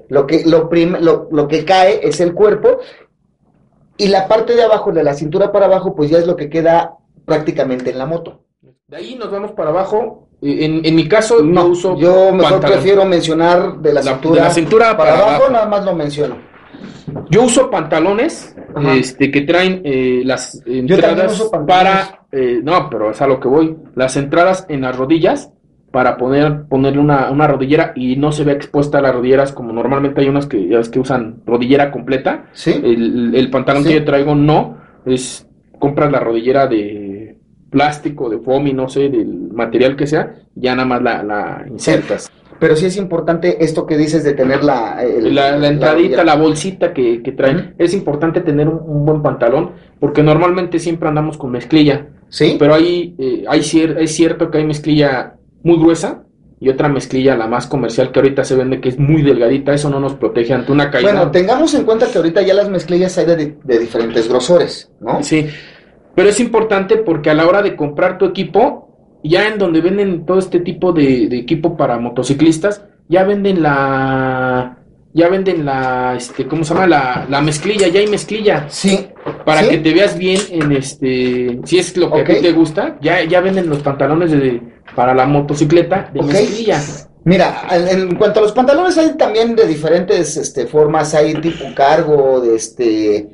lo 0.09 0.27
que, 0.27 0.45
lo, 0.45 0.69
prim- 0.69 0.97
lo, 1.01 1.29
lo 1.31 1.49
que 1.49 1.65
cae 1.65 2.01
es 2.07 2.21
el 2.21 2.35
cuerpo, 2.35 2.79
y 3.97 4.09
la 4.09 4.29
parte 4.29 4.55
de 4.55 4.63
abajo, 4.63 4.93
de 4.93 5.03
la 5.03 5.15
cintura 5.15 5.51
para 5.53 5.65
abajo, 5.67 5.95
pues 5.95 6.11
ya 6.11 6.19
es 6.19 6.27
lo 6.27 6.37
que 6.37 6.51
queda 6.51 6.97
prácticamente 7.25 7.91
en 7.91 7.99
la 7.99 8.05
moto. 8.05 8.43
De 8.89 8.97
ahí 8.99 9.15
nos 9.17 9.31
vamos 9.31 9.53
para 9.53 9.71
abajo. 9.71 10.26
En, 10.43 10.85
en 10.85 10.95
mi 10.95 11.09
caso, 11.09 11.43
No, 11.43 11.63
yo 11.63 11.69
uso 11.69 11.97
yo 11.99 12.33
mejor 12.33 12.53
pantalón. 12.53 12.77
prefiero 12.79 13.05
mencionar 13.07 13.79
de 13.79 13.93
la, 13.95 14.03
La- 14.03 14.13
cintura, 14.13 14.35
de 14.43 14.49
la 14.49 14.51
cintura 14.55 14.97
para 14.97 15.13
abajo, 15.15 15.31
abajo. 15.45 15.53
nada 15.53 15.67
más 15.67 15.85
lo 15.85 15.95
menciono. 15.95 16.37
Yo 17.31 17.43
uso 17.45 17.71
pantalones 17.71 18.55
Ajá. 18.75 18.95
este, 18.95 19.31
que 19.31 19.43
traen 19.43 19.81
eh, 19.85 20.23
las 20.25 20.61
entradas 20.67 21.51
para. 21.67 22.27
eh, 22.33 22.61
no, 22.63 22.91
pero 22.91 23.11
es 23.11 23.23
a 23.23 23.27
lo 23.27 23.41
que 23.41 23.49
voy. 23.49 23.77
Las 23.95 24.17
entradas 24.17 24.67
en 24.69 24.83
las 24.83 24.97
rodillas 24.97 25.51
para 25.91 26.17
poner, 26.19 26.65
ponerle 26.69 26.99
una, 27.01 27.31
una 27.31 27.47
rodillera 27.47 27.93
y 27.97 28.17
no 28.17 28.31
se 28.33 28.45
vea 28.45 28.55
expuesta 28.55 28.99
a 28.99 29.01
las 29.03 29.15
rodilleras 29.15 29.53
como 29.53 29.73
normalmente 29.73 30.21
hay 30.21 30.29
unas 30.29 30.47
que 30.47 30.69
ya 30.69 30.77
ves 30.79 30.91
que 30.91 30.99
usan 31.01 31.37
rodillera 31.47 31.91
completa. 31.91 32.45
¿Sí? 32.53 32.73
El, 32.73 33.35
el 33.35 33.51
pantalón 33.51 33.85
Sí. 33.85 33.89
que 33.91 33.95
yo 34.01 34.05
traigo 34.05 34.35
no, 34.35 34.77
es 35.07 35.47
compras 35.79 36.11
la 36.13 36.21
rodillera 36.21 36.67
de 36.67 37.06
plástico, 37.71 38.29
de 38.31 38.39
foamy, 38.39 38.73
no 38.73 38.89
sé, 38.89 39.09
del 39.09 39.27
material 39.53 39.97
que 39.97 40.07
sea, 40.07 40.35
ya 40.55 40.75
nada 40.75 40.87
más 40.89 41.03
la, 41.03 41.23
la 41.23 41.65
insertas. 41.69 42.31
Pero 42.59 42.75
sí 42.75 42.87
es 42.87 42.97
importante 42.97 43.63
esto 43.63 43.85
que 43.85 43.99
dices 43.99 44.25
de 44.25 44.33
tener 44.33 44.65
la... 44.65 45.03
el- 45.05 45.35
La, 45.35 45.57
la 45.59 45.69
entradita, 45.69 46.25
la 46.25 46.37
bolsita 46.37 46.95
que, 46.95 47.23
que 47.23 47.33
traen, 47.33 47.75
es 47.77 47.93
importante 47.93 48.41
tener 48.41 48.67
un, 48.69 48.81
un 48.83 49.05
buen 49.05 49.21
pantalón, 49.23 49.73
porque 50.01 50.23
normalmente 50.23 50.79
siempre 50.79 51.09
andamos 51.09 51.37
con 51.37 51.51
mezclilla, 51.51 52.07
¿Sí? 52.29 52.57
pero 52.59 52.75
hay, 52.75 53.15
eh, 53.19 53.45
hay 53.47 53.61
cier- 53.61 53.97
es 53.99 54.15
cierto 54.15 54.51
que 54.51 54.59
hay 54.59 54.65
mezclilla 54.65 55.35
muy 55.63 55.77
gruesa 55.79 56.23
y 56.59 56.71
otra 56.71 56.89
mezclilla, 56.89 57.37
la 57.37 57.47
más 57.47 57.67
comercial 57.67 58.11
que 58.11 58.21
ahorita 58.21 58.43
se 58.43 58.57
vende, 58.57 58.81
que 58.81 58.89
es 58.89 58.99
muy 58.99 59.21
delgadita, 59.21 59.75
eso 59.75 59.91
no 59.91 60.01
nos 60.01 60.15
protege 60.15 60.55
ante 60.55 60.73
una 60.73 60.91
caída. 60.91 61.13
Bueno, 61.13 61.31
tengamos 61.31 61.75
en 61.75 61.85
cuenta 61.85 62.07
que 62.11 62.17
ahorita 62.17 62.41
ya 62.41 62.55
las 62.55 62.71
mezclillas 62.71 63.19
hay 63.19 63.27
de, 63.27 63.57
de 63.63 63.79
diferentes 63.79 64.27
grosores, 64.31 64.91
¿no? 65.01 65.23
Sí, 65.23 65.47
pero 66.17 66.31
es 66.31 66.41
importante 66.41 66.97
porque 66.97 67.31
a 67.31 67.35
la 67.35 67.47
hora 67.47 67.63
de 67.63 67.77
comprar 67.77 68.19
tu 68.19 68.25
equipo, 68.25 69.21
ya 69.23 69.47
en 69.47 69.59
donde 69.59 69.81
venden 69.81 70.27
todo 70.27 70.39
este 70.39 70.59
tipo 70.59 70.93
de, 70.93 71.29
de 71.29 71.39
equipo 71.39 71.77
para 71.77 71.99
motociclistas, 71.99 72.85
ya 73.09 73.23
venden 73.23 73.63
la, 73.63 74.79
ya 75.13 75.29
venden 75.29 75.65
la, 75.65 76.15
este, 76.17 76.47
¿cómo 76.47 76.65
se 76.65 76.75
llama? 76.75 76.87
La, 76.87 77.27
la 77.29 77.41
mezclilla, 77.41 77.89
ya 77.89 78.01
hay 78.01 78.07
mezclilla. 78.07 78.67
Sí. 78.69 79.09
Para 79.45 79.63
¿Sí? 79.63 79.69
que 79.69 79.79
te 79.79 79.93
veas 79.93 80.19
bien 80.19 80.41
en 80.51 80.73
este, 80.73 81.61
si 81.65 81.79
es 81.79 81.97
lo 81.97 82.11
que 82.11 82.21
a 82.21 82.25
ti 82.25 82.35
te 82.41 82.53
gusta, 82.53 82.97
ya, 83.01 83.23
ya 83.25 83.41
venden 83.41 83.69
los 83.69 83.79
pantalones 83.79 84.31
de, 84.33 84.61
para 84.95 85.15
la 85.15 85.27
motocicleta 85.27 86.11
de 86.13 86.23
mezclilla. 86.23 86.81
Mira, 87.25 87.63
en, 87.73 87.89
en 87.89 88.15
cuanto 88.17 88.41
a 88.41 88.43
los 88.43 88.53
pantalones 88.53 88.97
hay 88.99 89.17
también 89.17 89.57
de 89.57 89.67
diferentes 89.67 90.37
este, 90.37 90.67
formas, 90.67 91.15
hay 91.15 91.35
tipo 91.35 91.65
cargo, 91.75 92.41
de 92.41 92.55
este, 92.55 93.17
eh, 93.17 93.29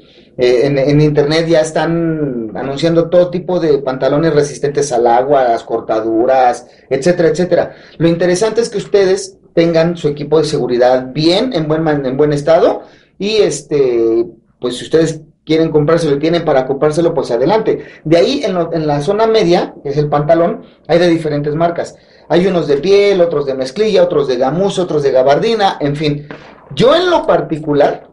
en, 0.64 0.78
en 0.78 1.00
internet 1.00 1.46
ya 1.46 1.60
están 1.60 2.41
anunciando 2.54 3.08
todo 3.08 3.30
tipo 3.30 3.60
de 3.60 3.78
pantalones 3.78 4.34
resistentes 4.34 4.92
al 4.92 5.06
agua, 5.06 5.42
a 5.42 5.48
las 5.50 5.64
cortaduras, 5.64 6.66
etcétera, 6.88 7.28
etcétera. 7.28 7.74
Lo 7.98 8.08
interesante 8.08 8.60
es 8.60 8.68
que 8.68 8.78
ustedes 8.78 9.38
tengan 9.54 9.96
su 9.96 10.08
equipo 10.08 10.38
de 10.38 10.44
seguridad 10.44 11.08
bien, 11.12 11.52
en 11.52 11.68
buen, 11.68 11.86
en 12.06 12.16
buen 12.16 12.32
estado, 12.32 12.82
y 13.18 13.36
este, 13.36 14.26
pues 14.60 14.78
si 14.78 14.84
ustedes 14.84 15.22
quieren 15.44 15.70
comprárselo 15.70 16.16
y 16.16 16.20
tienen 16.20 16.44
para 16.44 16.66
comprárselo, 16.66 17.14
pues 17.14 17.30
adelante. 17.30 17.84
De 18.04 18.16
ahí 18.16 18.42
en, 18.44 18.56
en 18.72 18.86
la 18.86 19.00
zona 19.00 19.26
media, 19.26 19.74
que 19.82 19.90
es 19.90 19.96
el 19.96 20.08
pantalón, 20.08 20.62
hay 20.86 20.98
de 20.98 21.08
diferentes 21.08 21.54
marcas. 21.54 21.96
Hay 22.28 22.46
unos 22.46 22.68
de 22.68 22.76
piel, 22.76 23.20
otros 23.20 23.46
de 23.46 23.54
mezclilla, 23.54 24.04
otros 24.04 24.28
de 24.28 24.36
gamuza, 24.36 24.82
otros 24.82 25.02
de 25.02 25.10
gabardina, 25.10 25.76
en 25.80 25.96
fin. 25.96 26.28
Yo 26.74 26.94
en 26.94 27.10
lo 27.10 27.26
particular, 27.26 28.08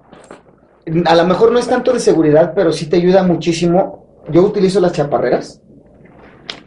a 1.06 1.16
lo 1.16 1.26
mejor 1.26 1.52
no 1.52 1.60
es 1.60 1.68
tanto 1.68 1.94
de 1.94 2.00
seguridad, 2.00 2.54
pero 2.56 2.72
sí 2.72 2.88
te 2.88 2.98
ayuda 2.98 3.24
muchísimo. 3.24 4.09
Yo 4.32 4.44
utilizo 4.44 4.80
las 4.80 4.92
chaparreras. 4.94 5.62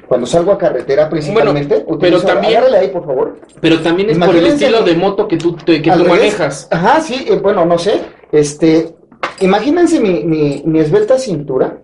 Cuando 0.08 0.26
salgo 0.26 0.52
a 0.52 0.58
carretera 0.58 1.08
principalmente, 1.08 1.84
Bueno, 1.84 1.98
pero 1.98 2.16
utilizo- 2.18 2.26
también- 2.26 2.56
agárrale 2.56 2.78
ahí, 2.78 2.88
por 2.88 3.06
favor. 3.06 3.40
Pero 3.60 3.80
también 3.80 4.10
es 4.10 4.18
por 4.18 4.28
el 4.28 4.36
Imagínense 4.36 4.66
estilo 4.66 4.82
de 4.84 4.94
moto 4.94 5.26
que 5.26 5.36
tú, 5.38 5.56
que 5.56 5.80
manejas. 6.06 6.68
Ajá, 6.70 7.00
sí, 7.00 7.24
eh, 7.28 7.38
bueno, 7.42 7.64
no 7.64 7.78
sé. 7.78 8.02
Este, 8.30 8.94
imagínense 9.40 10.00
mi, 10.00 10.24
mi, 10.24 10.62
mi 10.66 10.80
esbelta 10.80 11.18
cintura. 11.18 11.78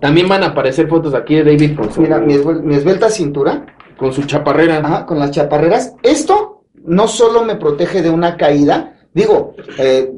También 0.00 0.28
van 0.28 0.42
a 0.42 0.48
aparecer 0.48 0.88
fotos 0.88 1.14
aquí 1.14 1.36
de 1.36 1.44
David 1.44 1.76
con 1.76 1.90
su, 1.92 2.02
Mira, 2.02 2.18
mi, 2.18 2.34
esbel- 2.34 2.60
mi 2.62 2.74
esbelta 2.74 3.08
cintura. 3.08 3.64
con 3.96 4.12
su 4.12 4.24
chaparrera. 4.24 4.76
Ajá, 4.78 5.06
con 5.06 5.18
las 5.18 5.30
chaparreras. 5.30 5.94
Esto 6.02 6.64
no 6.84 7.08
solo 7.08 7.42
me 7.44 7.56
protege 7.56 8.02
de 8.02 8.10
una 8.10 8.36
caída, 8.36 8.98
digo, 9.14 9.54
eh, 9.78 10.12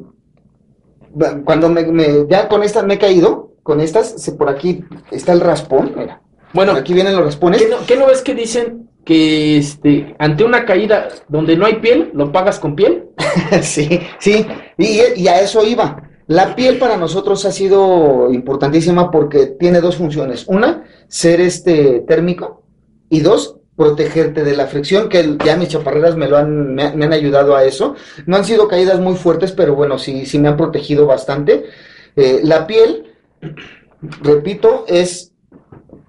cuando 1.45 1.69
me, 1.69 1.83
me- 1.85 2.27
ya 2.29 2.49
con 2.49 2.61
estas 2.63 2.83
me 2.85 2.95
he 2.95 2.99
caído, 2.99 3.48
con 3.69 3.81
estas, 3.81 4.19
se- 4.19 4.31
por 4.31 4.49
aquí 4.49 4.83
está 5.11 5.31
el 5.31 5.41
raspón, 5.41 5.93
mira, 5.95 6.21
Bueno, 6.55 6.71
por 6.71 6.81
aquí 6.81 6.95
vienen 6.95 7.15
los 7.15 7.23
raspones. 7.23 7.61
¿qué 7.61 7.69
no, 7.69 7.77
qué 7.85 7.95
no 7.97 8.07
ves 8.07 8.23
que 8.23 8.33
dicen 8.33 8.89
que 9.05 9.57
este, 9.57 10.15
ante 10.17 10.43
una 10.43 10.65
caída 10.65 11.07
donde 11.27 11.55
no 11.55 11.67
hay 11.67 11.75
piel, 11.75 12.09
lo 12.15 12.31
pagas 12.31 12.59
con 12.59 12.75
piel? 12.75 13.09
sí, 13.61 13.99
sí, 14.17 14.43
y, 14.75 15.01
y 15.21 15.27
a 15.27 15.39
eso 15.39 15.63
iba. 15.63 16.01
La 16.25 16.55
piel 16.55 16.79
para 16.79 16.97
nosotros 16.97 17.45
ha 17.45 17.51
sido 17.51 18.31
importantísima 18.33 19.11
porque 19.11 19.45
tiene 19.59 19.81
dos 19.81 19.97
funciones. 19.97 20.45
Una, 20.47 20.83
ser 21.07 21.39
este 21.41 21.99
térmico, 22.07 22.63
y 23.07 23.19
dos, 23.19 23.57
protegerte 23.75 24.43
de 24.43 24.55
la 24.55 24.65
fricción, 24.65 25.09
que 25.09 25.37
ya 25.45 25.55
mis 25.57 25.69
chaparreras 25.69 26.15
me 26.17 26.27
lo 26.27 26.37
han, 26.37 26.73
me, 26.73 26.83
han 26.83 27.13
ayudado 27.13 27.55
a 27.55 27.63
eso. 27.63 27.95
No 28.25 28.35
han 28.35 28.45
sido 28.45 28.67
caídas 28.67 28.99
muy 28.99 29.15
fuertes, 29.15 29.51
pero 29.51 29.75
bueno, 29.75 29.99
sí, 29.99 30.25
sí 30.25 30.39
me 30.39 30.47
han 30.49 30.57
protegido 30.57 31.05
bastante. 31.05 31.65
Eh, 32.15 32.41
la 32.43 32.67
piel, 32.67 33.08
repito, 34.21 34.85
es 34.87 35.33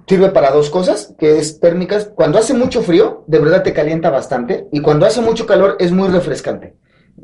sirve 0.07 0.31
para 0.31 0.51
dos 0.51 0.71
cosas, 0.71 1.15
que 1.19 1.39
es 1.39 1.61
térmicas. 1.61 2.11
Cuando 2.15 2.39
hace 2.39 2.53
mucho 2.53 2.83
frío, 2.83 3.23
de 3.29 3.39
verdad 3.39 3.63
te 3.63 3.73
calienta 3.73 4.11
bastante, 4.11 4.67
y 4.73 4.81
cuando 4.81 5.07
hace 5.07 5.21
mucho 5.21 5.47
calor 5.47 5.77
es 5.79 5.93
muy 5.93 6.09
refrescante. 6.09 6.75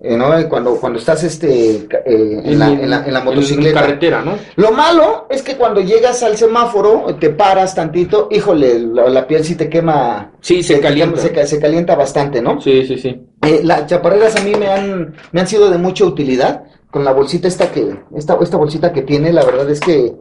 Eh, 0.03 0.17
¿no? 0.17 0.27
Cuando, 0.49 0.77
cuando 0.77 0.99
estás 0.99 1.25
este, 1.25 1.75
eh, 1.75 1.87
en, 2.05 2.59
la, 2.59 2.69
en, 2.69 3.13
la, 3.13 3.25
motocicleta. 3.25 3.81
carretera, 3.81 4.23
¿no? 4.23 4.37
Lo 4.57 4.71
malo 4.71 5.27
es 5.31 5.43
que 5.43 5.57
cuando 5.57 5.81
llegas 5.81 6.23
al 6.23 6.37
semáforo, 6.37 7.17
te 7.19 7.31
paras 7.31 7.75
tantito, 7.75 8.29
híjole, 8.31 8.79
la, 8.79 9.27
piel 9.27 9.43
sí 9.43 9.55
te 9.55 9.71
quema. 9.71 10.33
Sí, 10.41 10.63
se, 10.63 10.81
calienta. 10.81 11.21
Se, 11.47 11.59
calienta 11.59 11.95
bastante, 11.97 12.43
¿no? 12.43 12.61
Sí, 12.61 12.87
sí, 12.87 12.99
sí. 12.99 13.21
Eh, 13.43 13.61
las 13.65 13.87
chaparreras 13.87 14.37
a 14.37 14.45
mí 14.45 14.53
me 14.55 14.69
han, 14.69 15.15
me 15.33 15.41
han 15.41 15.47
sido 15.49 15.71
de 15.71 15.79
mucha 15.79 16.05
utilidad. 16.05 16.65
Con 16.91 17.05
la 17.05 17.13
bolsita 17.13 17.49
esta 17.49 17.71
que, 17.71 17.95
esta, 18.17 18.39
esta 18.41 18.57
bolsita 18.57 18.93
que 18.93 19.03
tiene, 19.03 19.33
la 19.33 19.45
verdad 19.45 19.69
es 19.69 19.81
que 19.81 20.15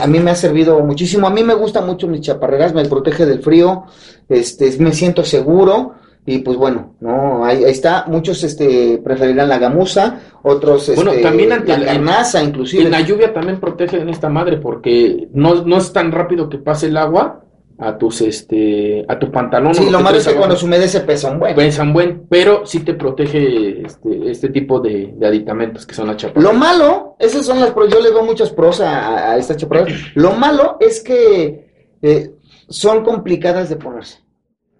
a 0.00 0.06
mí 0.06 0.20
me 0.20 0.30
ha 0.30 0.34
servido 0.34 0.80
muchísimo. 0.80 1.26
A 1.26 1.30
mí 1.30 1.42
me 1.42 1.54
gustan 1.54 1.86
mucho 1.86 2.08
mis 2.08 2.22
chaparreras, 2.22 2.72
me 2.72 2.84
protege 2.86 3.26
del 3.26 3.42
frío, 3.42 3.84
este, 4.28 4.76
me 4.78 4.92
siento 4.92 5.24
seguro. 5.24 5.94
Y 6.26 6.38
pues 6.38 6.56
bueno, 6.56 6.94
no, 7.00 7.44
ahí, 7.44 7.64
está. 7.64 8.06
Muchos 8.08 8.42
este 8.44 8.98
preferirán 9.04 9.46
la 9.46 9.58
gamuza, 9.58 10.20
otros 10.42 10.90
bueno, 10.94 11.10
este, 11.10 11.22
también 11.22 11.52
ante 11.52 11.76
la 11.76 11.84
carnaza, 11.84 12.42
inclusive. 12.42 12.84
En 12.84 12.92
la 12.92 13.02
lluvia 13.02 13.34
también 13.34 13.60
protege 13.60 13.98
en 13.98 14.08
esta 14.08 14.30
madre 14.30 14.56
porque 14.56 15.28
no, 15.34 15.66
no 15.66 15.76
es 15.76 15.92
tan 15.92 16.12
rápido 16.12 16.48
que 16.48 16.56
pase 16.56 16.86
el 16.86 16.96
agua 16.96 17.44
a 17.78 17.98
tus 17.98 18.20
este 18.20 19.04
a 19.08 19.18
tu 19.18 19.30
pantalón. 19.30 19.74
Sí, 19.74 19.90
lo 19.90 20.00
malo 20.00 20.18
es 20.18 20.26
que 20.26 20.34
cuando 20.34 20.56
se 20.56 20.64
humedece 20.64 21.00
pesa 21.00 21.30
un 21.30 21.40
buen. 21.40 21.54
Pesa 21.54 21.82
un 21.82 21.92
buen, 21.92 22.26
pero 22.28 22.64
sí 22.66 22.80
te 22.80 22.94
protege 22.94 23.82
este, 23.84 24.30
este 24.30 24.48
tipo 24.50 24.80
de, 24.80 25.12
de, 25.16 25.26
aditamentos 25.26 25.84
que 25.86 25.94
son 25.94 26.06
las 26.06 26.16
chaparras. 26.16 26.44
Lo 26.44 26.52
malo, 26.52 27.16
esas 27.18 27.44
son 27.44 27.60
las 27.60 27.74
yo 27.74 28.00
le 28.00 28.10
veo 28.10 28.24
muchas 28.24 28.50
pros 28.50 28.80
a, 28.80 29.32
a 29.32 29.36
estas 29.36 29.56
chaparras. 29.56 29.92
Lo 30.14 30.32
malo 30.32 30.76
es 30.80 31.00
que 31.02 31.66
eh, 32.00 32.30
son 32.68 33.04
complicadas 33.04 33.68
de 33.68 33.76
ponerse. 33.76 34.22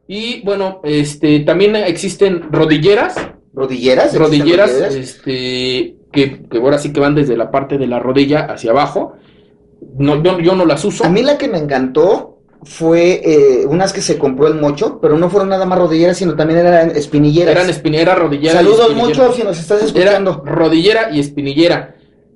Y 0.07 0.43
bueno, 0.43 0.81
este 0.85 1.41
también 1.41 1.75
existen 1.77 2.53
rodilleras. 2.53 3.17
¿Rodilleras? 3.53 4.17
Rodilleras, 4.17 4.71
este, 4.71 5.97
que, 6.13 6.43
que, 6.51 6.59
ahora 6.59 6.79
sí 6.79 6.93
que 6.93 7.01
van 7.01 7.15
desde 7.15 7.37
la 7.37 7.51
parte 7.51 7.79
de 7.79 7.87
la 7.87 8.01
rodilla 8.01 8.47
hacia 8.47 8.73
abajo. 8.73 9.15
No, 9.97 10.23
yo, 10.23 10.41
yo 10.41 10.55
no 10.55 10.67
las 10.67 10.85
uso. 10.85 11.05
A 11.05 11.09
mí 11.09 11.23
la 11.23 11.39
que 11.39 11.49
me 11.49 11.59
encantó 11.59 12.34
fue 12.65 13.21
eh, 13.25 13.67
unas 13.67 13.93
que 13.93 14.01
se 14.01 14.19
compró 14.19 14.47
el 14.47 14.55
mocho, 14.55 14.99
pero 15.01 15.19
no 15.19 15.31
fueron 15.31 15.49
nada 15.49 15.67
más 15.67 15.79
rodilleras, 15.79 16.17
sino 16.17 16.35
también 16.35 16.61
eran 16.61 16.91
espinilleras. 16.91 17.55
Eran 17.55 17.71
espinilleras, 17.71 18.19
rodilleras. 18.19 18.57
Saludos 18.57 18.95
mucho 18.95 19.33
si 19.33 19.43
nos 19.43 19.59
estás 19.59 19.83
escuchando. 19.83 20.43
rodillera 20.45 21.11
y 21.11 21.21
espinillera. 21.21 21.95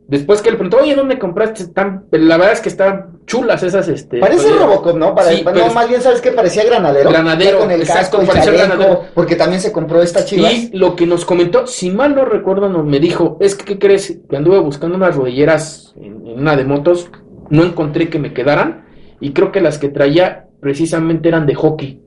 Después 0.08 0.40
que 0.40 0.50
le 0.50 0.56
preguntó, 0.56 0.78
oye, 0.78 0.94
¿dónde 0.94 1.18
compraste? 1.18 1.66
Tan... 1.66 2.06
La 2.10 2.38
verdad 2.38 2.54
es 2.54 2.60
que 2.62 2.70
están 2.70 3.18
chulas 3.26 3.62
esas, 3.62 3.88
este. 3.88 4.18
Parece 4.18 4.48
Robocop, 4.50 4.96
¿no? 4.96 5.14
Para, 5.14 5.32
no, 5.52 5.70
más 5.74 5.86
bien 5.86 6.00
sabes 6.00 6.22
que 6.22 6.32
parecía 6.32 6.64
granadero. 6.64 7.10
Granadero, 7.10 7.58
con 7.58 7.70
el 7.70 7.86
casco, 7.86 8.22
parecía 8.22 8.52
granadero. 8.52 9.02
Porque 9.14 9.36
también 9.36 9.60
se 9.60 9.70
compró 9.70 10.00
esta 10.00 10.24
chivas. 10.24 10.50
Y 10.54 10.70
lo 10.72 10.96
que 10.96 11.06
nos 11.06 11.26
comentó, 11.26 11.66
si 11.66 11.90
mal 11.90 12.14
no 12.14 12.24
recuerdo, 12.24 12.70
nos 12.70 12.86
me 12.86 13.00
dijo, 13.00 13.36
es 13.40 13.54
que, 13.54 13.66
¿qué 13.66 13.78
crees? 13.78 14.18
Que 14.30 14.36
anduve 14.36 14.58
buscando 14.60 14.96
unas 14.96 15.14
rodilleras 15.14 15.92
en, 15.96 16.26
en 16.26 16.38
una 16.38 16.56
de 16.56 16.64
motos, 16.64 17.10
no 17.50 17.64
encontré 17.64 18.08
que 18.08 18.18
me 18.18 18.32
quedaran, 18.32 18.87
y 19.20 19.32
creo 19.32 19.52
que 19.52 19.60
las 19.60 19.78
que 19.78 19.88
traía 19.88 20.46
precisamente 20.60 21.28
eran 21.28 21.46
de 21.46 21.54
hockey. 21.54 22.02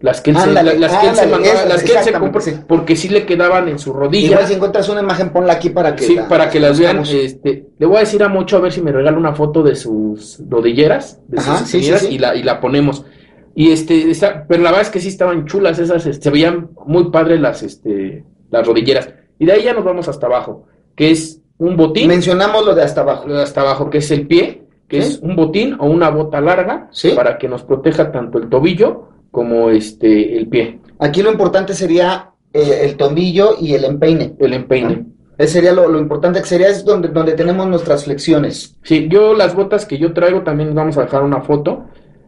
Las 0.00 0.20
que 0.20 0.32
él 0.32 0.36
se, 0.36 0.52
las, 0.52 0.64
que 0.64 1.06
él 1.08 1.16
se, 1.16 1.26
mandaba, 1.26 1.64
las 1.64 1.82
que 1.82 1.92
él 1.92 2.04
se 2.04 2.12
compró, 2.12 2.42
porque 2.68 2.94
sí 2.94 3.08
le 3.08 3.24
quedaban 3.24 3.68
en 3.68 3.78
su 3.78 3.90
rodilla. 3.90 4.32
Igual 4.32 4.46
si 4.46 4.52
encuentras 4.52 4.88
una 4.90 5.00
imagen, 5.00 5.30
ponla 5.30 5.54
aquí 5.54 5.70
para 5.70 5.96
que 5.96 6.04
Sí, 6.04 6.18
para 6.28 6.50
que 6.50 6.60
las 6.60 6.78
vean. 6.78 7.02
Este, 7.06 7.68
le 7.78 7.86
voy 7.86 7.96
a 7.96 8.00
decir 8.00 8.22
a 8.22 8.28
Mocho 8.28 8.58
a 8.58 8.60
ver 8.60 8.70
si 8.70 8.82
me 8.82 8.92
regala 8.92 9.16
una 9.16 9.34
foto 9.34 9.62
de 9.62 9.74
sus 9.74 10.42
rodilleras, 10.46 11.20
de 11.28 11.40
sus 11.40 11.58
sí, 11.60 11.82
sí, 11.82 12.08
Y, 12.10 12.18
la, 12.18 12.34
y 12.34 12.42
la 12.42 12.60
ponemos. 12.60 13.06
Y 13.54 13.70
este, 13.70 14.12
pero 14.46 14.62
la 14.62 14.70
verdad 14.70 14.82
es 14.82 14.90
que 14.90 15.00
sí 15.00 15.08
estaban 15.08 15.46
chulas 15.46 15.78
esas, 15.78 16.04
este, 16.04 16.24
se 16.24 16.30
veían 16.30 16.68
muy 16.84 17.10
padres 17.10 17.40
las, 17.40 17.62
este, 17.62 18.24
las 18.50 18.66
rodilleras. 18.66 19.08
Y 19.38 19.46
de 19.46 19.52
ahí 19.52 19.62
ya 19.62 19.72
nos 19.72 19.84
vamos 19.84 20.06
hasta 20.08 20.26
abajo, 20.26 20.66
que 20.94 21.12
es 21.12 21.40
un 21.56 21.78
botín. 21.78 22.08
Mencionamos 22.08 22.66
lo 22.66 22.74
de 22.74 22.82
hasta 22.82 23.00
abajo. 23.00 23.26
Lo 23.26 23.36
de 23.36 23.42
hasta 23.42 23.62
abajo, 23.62 23.88
que 23.88 23.98
es 23.98 24.10
el 24.10 24.26
pie, 24.26 24.63
que 24.88 24.98
es 24.98 25.18
un 25.20 25.34
botín 25.36 25.76
o 25.78 25.86
una 25.86 26.10
bota 26.10 26.40
larga, 26.40 26.90
para 27.16 27.38
que 27.38 27.48
nos 27.48 27.62
proteja 27.62 28.12
tanto 28.12 28.38
el 28.38 28.48
tobillo 28.48 29.08
como 29.30 29.70
este 29.70 30.36
el 30.36 30.48
pie. 30.48 30.80
Aquí 30.98 31.22
lo 31.22 31.30
importante 31.30 31.74
sería 31.74 32.30
eh, 32.52 32.82
el 32.84 32.96
tobillo 32.96 33.56
y 33.60 33.74
el 33.74 33.84
empeine. 33.84 34.34
El 34.38 34.52
empeine. 34.52 35.06
Ese 35.36 35.54
sería 35.54 35.72
lo, 35.72 35.98
importante 35.98 36.40
que 36.40 36.46
sería 36.46 36.68
es 36.68 36.84
donde, 36.84 37.08
donde 37.08 37.32
tenemos 37.32 37.66
nuestras 37.66 38.04
flexiones. 38.04 38.76
Sí, 38.82 39.08
yo 39.10 39.34
las 39.34 39.54
botas 39.54 39.84
que 39.84 39.98
yo 39.98 40.12
traigo 40.12 40.42
también 40.42 40.72
vamos 40.74 40.96
a 40.96 41.02
dejar 41.02 41.24
una 41.24 41.40
foto. 41.40 41.86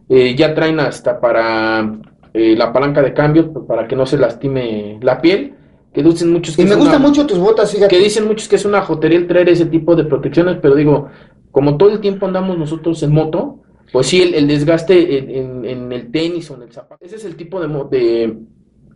Eh, 0.09 0.35
ya 0.35 0.53
traen 0.53 0.79
hasta 0.79 1.19
para 1.19 1.89
eh, 2.33 2.55
la 2.57 2.71
palanca 2.73 3.01
de 3.01 3.13
cambio 3.13 3.53
para 3.65 3.87
que 3.87 3.95
no 3.95 4.05
se 4.05 4.17
lastime 4.17 4.99
la 5.01 5.21
piel. 5.21 5.53
Que 5.93 6.03
dicen 6.03 6.31
muchos 6.31 6.55
que 6.55 6.63
y 6.63 6.65
me 6.65 6.75
gustan 6.75 7.01
mucho 7.01 7.25
tus 7.25 7.39
botas, 7.39 7.71
fíjate. 7.71 7.95
Que 7.95 8.03
dicen 8.03 8.27
muchos 8.27 8.49
que 8.49 8.57
es 8.57 8.65
una 8.65 8.81
jotería 8.81 9.17
el 9.17 9.27
traer 9.27 9.49
ese 9.49 9.65
tipo 9.65 9.95
de 9.95 10.03
protecciones, 10.03 10.57
pero 10.61 10.75
digo, 10.75 11.09
como 11.51 11.77
todo 11.77 11.91
el 11.91 11.99
tiempo 11.99 12.25
andamos 12.25 12.57
nosotros 12.57 13.01
en 13.03 13.11
moto, 13.13 13.61
pues 13.91 14.07
sí, 14.07 14.21
el, 14.21 14.47
desgaste 14.47 15.39
en, 15.39 15.91
el 15.91 16.11
tenis 16.11 16.51
o 16.51 16.55
en 16.55 16.63
el 16.63 16.71
zapato. 16.71 17.03
Ese 17.05 17.15
es 17.15 17.25
el 17.25 17.35
tipo 17.35 17.59
de, 17.59 18.37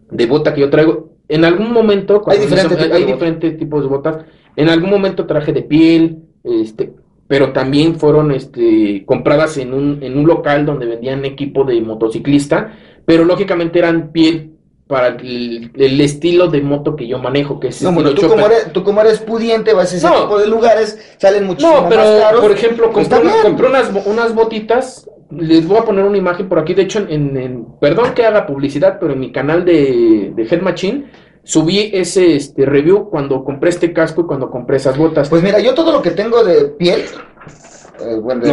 de, 0.10 0.26
bota 0.26 0.54
que 0.54 0.62
yo 0.62 0.70
traigo. 0.70 1.12
En 1.28 1.46
algún 1.46 1.72
momento, 1.72 2.22
hay, 2.28 2.40
diferentes, 2.40 3.58
tipos 3.58 3.84
de 3.84 3.88
botas. 3.88 4.26
En 4.56 4.68
algún 4.68 4.90
momento 4.90 5.26
traje 5.26 5.54
de 5.54 5.62
piel, 5.62 6.24
este, 6.44 6.94
pero 7.28 7.54
también 7.54 7.96
fueron 7.96 8.32
este, 8.32 9.06
compradas 9.06 9.58
en 9.58 9.74
un, 9.74 10.04
en 10.04 10.18
un 10.18 10.28
local 10.28 10.66
donde 10.66 10.86
vendían 10.86 11.24
equipo 11.24 11.64
de 11.64 11.80
motociclista, 11.80 12.74
pero 13.06 13.24
lógicamente 13.24 13.80
eran 13.80 14.12
piel 14.12 14.58
para 14.92 15.08
el, 15.08 16.02
estilo 16.02 16.48
de 16.48 16.60
moto 16.60 16.98
que 16.98 17.08
yo 17.08 17.18
manejo, 17.18 17.62
que 17.62 17.70
es 17.70 17.82
no, 17.82 17.96
tú, 18.14 18.28
como 18.28 18.46
eres, 18.46 18.74
tú 18.74 18.84
como 18.84 19.00
eres 19.00 19.20
pudiente, 19.20 19.74
vas 19.74 19.94
a 19.94 19.96
ese 19.96 20.06
tipo 20.06 20.38
de 20.38 20.48
lugares, 20.48 21.16
salen 21.18 21.46
muchísimo 21.46 21.84
no, 21.84 21.88
pero, 21.88 22.42
por 22.42 22.52
ejemplo, 22.52 22.92
pues 22.92 23.08
compré, 23.08 23.70
unas, 23.70 23.90
unas 24.06 24.36
botitas, 24.36 25.10
les 25.30 25.66
voy 25.66 25.78
a 25.78 25.86
poner 25.86 26.04
una 26.04 26.18
imagen 26.18 26.50
por 26.50 26.60
aquí, 26.60 26.74
de 26.74 26.82
hecho, 26.82 27.00
en, 27.08 27.68
perdón 27.80 28.14
que 28.14 28.26
haga 28.26 28.46
publicidad, 28.46 28.98
pero 29.00 29.14
en 29.14 29.22
mi 29.22 29.32
canal 29.32 29.64
de, 29.64 30.34
de 30.36 30.44
Head 30.44 30.62
Machine, 30.62 31.06
subí 31.42 31.90
ese 31.94 32.36
este, 32.36 32.66
review 32.66 33.10
cuando 33.10 33.46
compré 33.46 33.70
este 33.70 33.94
casco 33.94 34.24
y 34.24 34.26
cuando 34.26 34.52
compré 34.52 34.76
esas 34.76 34.98
botas. 34.98 35.30
Pues 35.30 35.42
mira, 35.42 35.60
yo 35.60 35.74
todo 35.74 35.94
lo 35.94 36.02
que 36.02 36.12
tengo 36.12 36.44
de 36.44 36.66
piel 36.66 37.06
eh, 38.06 38.20
bueno, 38.20 38.44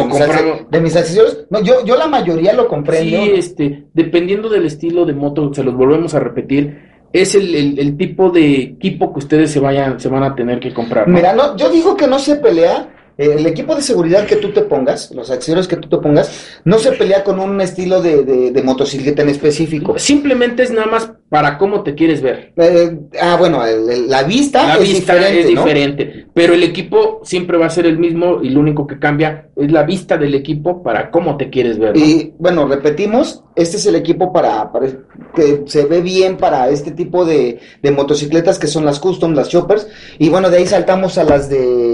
de, 0.69 0.81
mis 0.81 0.95
accesorios, 0.95 1.45
no, 1.49 1.61
yo, 1.61 1.83
yo 1.85 1.95
la 1.95 2.07
mayoría 2.07 2.53
lo 2.53 2.67
comprendo. 2.67 3.23
Sí, 3.23 3.31
este, 3.35 3.85
dependiendo 3.93 4.49
del 4.49 4.65
estilo 4.65 5.05
de 5.05 5.13
moto, 5.13 5.53
se 5.53 5.63
los 5.63 5.75
volvemos 5.75 6.13
a 6.13 6.19
repetir, 6.19 6.89
es 7.11 7.35
el, 7.35 7.97
tipo 7.97 8.29
de 8.29 8.55
equipo 8.61 9.11
que 9.13 9.19
ustedes 9.19 9.51
se 9.51 9.59
vayan, 9.59 9.99
se 9.99 10.09
van 10.09 10.23
a 10.23 10.35
tener 10.35 10.59
que 10.59 10.73
comprar. 10.73 11.07
Mira, 11.07 11.33
no, 11.33 11.55
yo 11.57 11.69
digo 11.69 11.97
que 11.97 12.07
no 12.07 12.19
se 12.19 12.35
pelea 12.35 12.89
el 13.19 13.45
equipo 13.45 13.75
de 13.75 13.81
seguridad 13.81 14.25
que 14.25 14.37
tú 14.37 14.51
te 14.51 14.61
pongas, 14.61 15.11
los 15.13 15.29
accesorios 15.29 15.67
que 15.67 15.75
tú 15.75 15.89
te 15.89 15.97
pongas, 15.97 16.31
no 16.63 16.79
se 16.79 16.93
pelea 16.93 17.21
con 17.25 17.41
un 17.41 17.59
estilo 17.59 18.01
de, 18.01 18.23
de, 18.23 18.63
motocicleta 18.63 19.23
en 19.23 19.29
específico. 19.29 19.99
Simplemente 19.99 20.63
es 20.63 20.71
nada 20.71 20.87
más 20.87 21.11
para 21.27 21.57
cómo 21.57 21.83
te 21.83 21.95
quieres 21.95 22.21
ver. 22.21 22.53
Eh, 22.55 22.97
ah, 23.21 23.35
bueno, 23.37 23.61
la 24.07 24.23
vista, 24.23 24.77
es, 24.77 24.93
diferente, 24.93 25.41
es 25.41 25.47
diferente, 25.47 26.27
pero 26.33 26.53
el 26.53 26.63
equipo 26.63 27.19
siempre 27.23 27.57
va 27.57 27.65
a 27.65 27.69
ser 27.69 27.85
el 27.87 27.99
mismo 27.99 28.39
y 28.41 28.49
lo 28.49 28.61
único 28.61 28.87
que 28.87 28.99
cambia 28.99 29.49
es 29.53 29.69
la 29.69 29.83
vista 29.83 30.17
del 30.17 30.33
equipo 30.33 30.81
para 30.81 31.11
cómo 31.11 31.35
te 31.35 31.49
quieres 31.49 31.77
ver. 31.77 31.97
Y 31.97 32.33
bueno, 32.39 32.67
repetimos, 32.67 33.43
este 33.55 33.75
es 33.75 33.85
el 33.85 33.95
equipo 33.95 34.31
para, 34.31 34.71
para, 34.71 34.87
que 35.35 35.63
se 35.65 35.85
ve 35.85 35.99
bien 35.99 36.37
para 36.37 36.69
este 36.69 36.91
tipo 36.91 37.25
de, 37.25 37.59
de 37.81 37.91
motocicletas 37.91 38.57
que 38.57 38.67
son 38.67 38.85
las 38.85 38.99
custom, 38.99 39.33
las 39.33 39.49
choppers, 39.49 39.87
y 40.17 40.29
bueno, 40.29 40.49
de 40.49 40.57
ahí 40.57 40.65
saltamos 40.65 41.17
a 41.17 41.25
las 41.25 41.49
de 41.49 41.88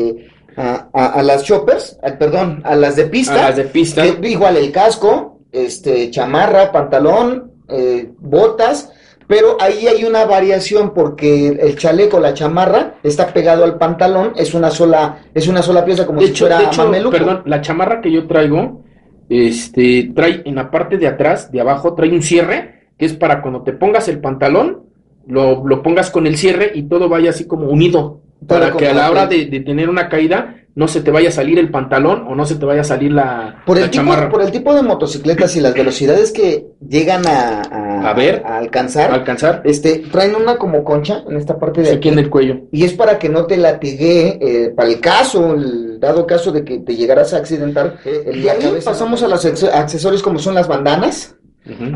a, 0.57 0.87
a, 0.93 1.23
las 1.23 1.43
choppers, 1.43 1.97
perdón, 2.17 2.61
a 2.63 2.75
las 2.75 2.95
de 2.95 3.05
pista. 3.05 3.45
A 3.45 3.49
las 3.49 3.57
de 3.57 3.65
pista. 3.65 4.05
igual 4.05 4.57
el 4.57 4.71
casco, 4.71 5.39
este, 5.51 6.09
chamarra, 6.11 6.71
pantalón, 6.71 7.51
eh, 7.67 8.11
botas, 8.19 8.91
pero 9.27 9.57
ahí 9.59 9.87
hay 9.87 10.05
una 10.05 10.25
variación 10.25 10.93
porque 10.93 11.47
el 11.47 11.77
chaleco, 11.77 12.19
la 12.19 12.33
chamarra, 12.33 12.95
está 13.03 13.27
pegado 13.33 13.63
al 13.63 13.77
pantalón, 13.77 14.33
es 14.35 14.53
una 14.53 14.69
sola, 14.69 15.23
es 15.33 15.47
una 15.47 15.61
sola 15.61 15.83
pieza 15.83 16.05
como 16.05 16.21
si 16.21 16.33
fuera 16.33 16.59
de 16.59 17.09
Perdón, 17.09 17.41
la 17.45 17.61
chamarra 17.61 18.01
que 18.01 18.11
yo 18.11 18.27
traigo, 18.27 18.83
este, 19.27 20.11
trae 20.15 20.43
en 20.45 20.55
la 20.55 20.69
parte 20.69 20.97
de 20.97 21.07
atrás, 21.07 21.51
de 21.51 21.59
abajo, 21.59 21.95
trae 21.95 22.11
un 22.11 22.21
cierre, 22.21 22.89
que 22.97 23.05
es 23.05 23.13
para 23.13 23.41
cuando 23.41 23.63
te 23.63 23.73
pongas 23.73 24.07
el 24.07 24.19
pantalón, 24.19 24.83
lo, 25.27 25.67
lo 25.67 25.81
pongas 25.81 26.11
con 26.11 26.27
el 26.27 26.37
cierre 26.37 26.71
y 26.75 26.83
todo 26.83 27.09
vaya 27.09 27.31
así 27.31 27.45
como 27.45 27.67
unido 27.67 28.21
para 28.47 28.71
que 28.71 28.87
a 28.87 28.93
la 28.93 29.09
hora 29.11 29.27
de, 29.27 29.45
tener 29.61 29.89
una 29.89 30.09
caída 30.09 30.55
no 30.75 30.89
se 30.89 30.99
te 30.99 31.09
vaya 31.09 31.29
a 31.29 31.31
salir 31.31 31.57
el 31.57 31.71
pantalón 31.71 32.25
o 32.27 32.35
no 32.35 32.45
se 32.45 32.55
te 32.55 32.65
vaya 32.65 32.81
a 32.81 32.83
salir 32.83 33.11
la, 33.13 33.63
Por 33.65 33.77
la 33.77 33.85
el, 33.85 33.89
tipo, 33.91 34.03
chamarra. 34.03 34.29
por 34.29 34.41
el 34.41 34.51
tipo 34.51 34.73
de 34.75 34.81
motocicletas 34.81 35.55
y 35.55 35.61
las 35.61 35.73
velocidades 35.73 36.33
que 36.33 36.65
llegan 36.85 37.25
a, 37.27 37.61
a, 37.61 38.09
A 38.09 38.13
ver. 38.13 38.43
a 38.45 38.57
alcanzar, 38.57 39.11
alcanzar 39.11 39.61
este, 39.63 39.99
traen 40.11 40.35
una 40.35 40.57
como 40.57 40.83
concha 40.83 41.23
en 41.29 41.37
esta 41.37 41.57
parte 41.57 41.81
de 41.81 41.93
aquí 41.93 42.09
en 42.09 42.19
el 42.19 42.29
cuello. 42.29 42.57
Y 42.73 42.83
es 42.83 42.93
para 42.93 43.17
que 43.19 43.29
no 43.29 43.45
te 43.45 43.55
latigue, 43.55 44.37
eh, 44.41 44.69
para 44.75 44.89
el 44.89 44.99
caso, 44.99 45.53
el 45.53 45.97
dado 46.01 46.27
caso 46.27 46.51
de 46.51 46.65
que 46.65 46.79
te 46.79 46.93
llegaras 46.97 47.33
a 47.33 47.37
accidentar. 47.37 47.99
el 48.03 48.43
y 48.43 48.49
ahí 48.49 48.77
pasamos 48.83 49.23
a 49.23 49.29
los 49.29 49.45
acce- 49.45 49.71
accesorios 49.73 50.21
como 50.21 50.39
son 50.39 50.55
las 50.55 50.67
bandanas. 50.67 51.37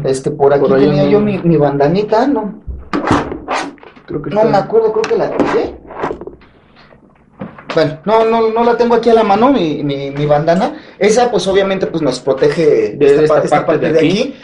Este, 0.06 0.32
por 0.32 0.54
aquí 0.54 0.62
Por 0.68 0.80
tenía 0.80 1.04
no- 1.04 1.10
yo 1.10 1.20
mi, 1.20 1.38
mi 1.40 1.58
bandanita, 1.58 2.26
no, 2.28 2.64
Creo 4.06 4.22
que 4.22 4.30
no 4.32 4.38
está- 4.42 4.50
me 4.52 4.58
acuerdo, 4.58 4.92
creo 4.94 5.02
que 5.04 5.18
la 5.18 5.30
tiré. 5.38 5.76
Bueno, 7.74 8.00
no, 8.06 8.26
no, 8.26 8.50
no 8.50 8.64
la 8.64 8.76
tengo 8.78 8.96
aquí 8.96 9.10
a 9.10 9.14
la 9.14 9.24
mano, 9.24 9.52
mi, 9.52 9.84
mi, 9.84 10.12
mi 10.12 10.26
bandana. 10.26 10.78
Esa, 10.98 11.30
pues 11.30 11.46
obviamente, 11.48 11.88
pues 11.88 12.02
nos 12.02 12.20
protege 12.20 12.96
De 12.98 13.24
esta 13.26 13.66
parte 13.66 13.92
de 13.92 14.00
aquí. 14.00 14.36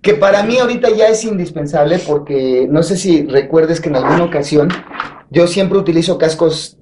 que 0.00 0.14
para 0.14 0.42
mí 0.42 0.58
ahorita 0.58 0.90
ya 0.90 1.06
es 1.08 1.24
indispensable 1.24 2.00
porque 2.00 2.66
no 2.68 2.82
sé 2.82 2.96
si 2.96 3.24
recuerdes 3.26 3.80
que 3.80 3.88
en 3.88 3.96
alguna 3.96 4.24
ocasión 4.24 4.68
yo 5.30 5.46
siempre 5.46 5.78
utilizo 5.78 6.18
cascos 6.18 6.76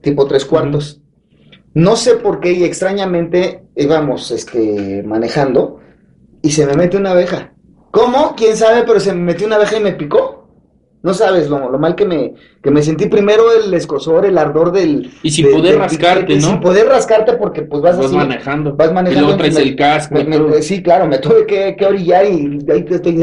tipo 0.00 0.26
tres 0.26 0.44
cuartos. 0.46 1.00
No 1.74 1.96
sé 1.96 2.16
por 2.16 2.40
qué 2.40 2.52
y 2.52 2.64
extrañamente 2.64 3.62
íbamos 3.76 4.30
este, 4.30 5.02
manejando 5.04 5.80
y 6.42 6.50
se 6.50 6.66
me 6.66 6.74
mete 6.74 6.96
una 6.96 7.12
abeja. 7.12 7.52
¿Cómo? 7.90 8.34
¿Quién 8.36 8.56
sabe? 8.56 8.84
Pero 8.86 9.00
se 9.00 9.12
me 9.12 9.20
metió 9.20 9.46
una 9.46 9.56
abeja 9.56 9.76
y 9.76 9.80
me 9.80 9.92
picó. 9.92 10.41
No 11.02 11.12
sabes 11.14 11.48
lo, 11.48 11.68
lo 11.70 11.78
mal 11.80 11.96
que 11.96 12.04
me, 12.04 12.34
que 12.62 12.70
me 12.70 12.82
sentí 12.82 13.06
primero 13.06 13.44
el 13.52 13.74
escosor, 13.74 14.24
el 14.24 14.38
ardor 14.38 14.70
del... 14.70 15.10
Y 15.22 15.30
sin 15.32 15.46
de- 15.46 15.50
poder 15.52 15.72
del 15.72 15.78
rascarte, 15.80 16.34
¿no? 16.36 16.40
Sin 16.48 16.60
poder 16.60 16.86
rascarte 16.86 17.32
porque 17.34 17.62
pues 17.62 17.82
vas, 17.82 17.96
Vas 17.96 18.06
así... 18.06 18.16
manejando. 18.16 18.76
vas 18.76 18.92
manejando 18.92 19.18
Y 19.20 19.22
luego 19.24 19.36
traes 19.38 19.54
me- 19.54 19.62
el 19.62 19.76
casco. 19.76 20.14
me- 20.14 20.24
me- 20.38 20.62
sí, 20.62 20.82
claro, 20.82 21.06
me 21.08 21.18
tuve 21.18 21.44
que, 21.46 21.74
que 21.76 21.86
orillar 21.86 22.24
y 22.26 22.64
ahí 22.70 22.84
te 22.84 22.94
estoy, 22.94 23.18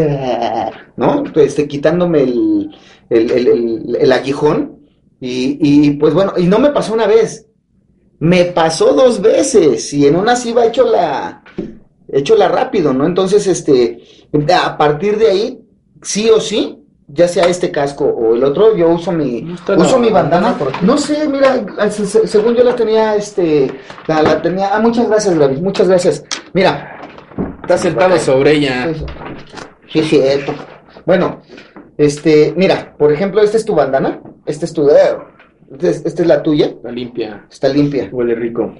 ¿no? 0.97 1.23
Este, 1.35 1.67
quitándome 1.67 2.23
el, 2.23 2.69
el, 3.09 3.31
el, 3.31 3.47
el- 3.47 3.97
el 4.01 4.11
aguijón. 4.11 4.77
Y, 5.21 5.57
y 5.61 5.91
pues 5.91 6.13
bueno, 6.13 6.33
y 6.37 6.43
no 6.47 6.59
me 6.59 6.69
pasó 6.69 6.93
una 6.93 7.05
vez, 7.07 7.45
me 8.19 8.45
pasó 8.45 8.93
dos 8.93 9.21
veces 9.21 9.93
y 9.93 10.05
en 10.07 10.15
una 10.15 10.35
sí 10.35 10.53
va 10.53 10.65
hecho 10.65 10.85
la, 10.85 11.43
hecho 12.07 12.35
la 12.35 12.47
rápido, 12.47 12.93
¿no? 12.93 13.05
Entonces, 13.05 13.45
este, 13.47 13.99
a 14.53 14.77
partir 14.77 15.17
de 15.17 15.27
ahí, 15.27 15.59
sí 16.01 16.29
o 16.29 16.39
sí, 16.39 16.77
ya 17.11 17.27
sea 17.27 17.45
este 17.45 17.71
casco 17.71 18.05
o 18.05 18.35
el 18.35 18.43
otro, 18.43 18.75
yo 18.75 18.89
uso 18.89 19.11
mi, 19.11 19.41
¿No 19.41 19.55
está 19.55 19.73
uso 19.75 19.97
la 19.97 20.01
mi 20.05 20.09
bandana. 20.11 20.55
No 20.81 20.97
sé, 20.97 21.27
mira, 21.27 21.63
se- 21.89 22.05
se- 22.05 22.27
según 22.27 22.55
yo 22.55 22.63
la 22.63 22.75
tenía, 22.75 23.15
este, 23.15 23.71
la, 24.07 24.21
la 24.21 24.41
tenía, 24.41 24.69
ah, 24.75 24.79
muchas 24.79 25.07
gracias, 25.09 25.37
Gaby, 25.37 25.57
muchas 25.61 25.87
gracias. 25.87 26.23
Mira, 26.53 26.95
Estás 27.61 27.81
sentado 27.81 28.17
sobre 28.17 28.53
ella. 28.53 28.91
Sí, 29.91 30.01
sí, 30.01 30.03
cierto. 30.03 30.53
Bueno, 31.05 31.41
este, 31.97 32.51
mira, 32.57 32.95
por 32.97 33.11
ejemplo, 33.13 33.41
esta 33.41 33.57
es 33.57 33.65
tu 33.65 33.75
bandana, 33.75 34.21
este 34.47 34.65
es 34.65 34.73
tu 34.73 34.85
dedo, 34.85 35.25
este 35.71 35.89
es- 35.89 36.03
esta 36.05 36.21
es 36.23 36.27
la 36.27 36.41
tuya, 36.41 36.65
Está 36.65 36.91
limpia. 36.91 37.45
está 37.49 37.67
limpia. 37.69 38.09
Huele 38.11 38.33
rico. 38.33 38.73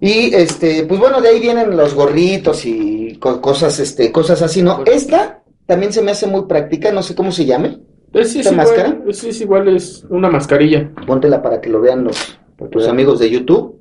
Y 0.00 0.34
este, 0.34 0.84
pues 0.84 0.98
bueno, 0.98 1.20
de 1.20 1.28
ahí 1.28 1.38
vienen 1.40 1.76
los 1.76 1.94
gorritos 1.94 2.66
y 2.66 3.16
co- 3.20 3.40
cosas, 3.40 3.78
este, 3.78 4.10
cosas 4.10 4.42
así, 4.42 4.62
¿no? 4.62 4.82
Esta 4.84 5.40
también 5.66 5.92
se 5.92 6.02
me 6.02 6.10
hace 6.10 6.26
muy 6.26 6.42
práctica, 6.46 6.92
no 6.92 7.02
sé 7.02 7.14
cómo 7.14 7.32
se 7.32 7.44
llame. 7.46 7.78
Es, 8.12 8.36
es 8.36 8.46
¿Esta 8.46 8.52
igual, 8.52 8.56
máscara? 8.66 8.98
es, 9.08 9.24
es 9.24 9.40
igual, 9.40 9.68
es 9.68 10.06
una 10.08 10.30
mascarilla. 10.30 10.90
Póntela 11.06 11.42
para 11.42 11.60
que 11.60 11.68
lo 11.70 11.80
vean 11.80 12.04
los, 12.04 12.38
tus 12.70 12.86
amigos 12.86 13.18
de 13.18 13.30
YouTube. 13.30 13.80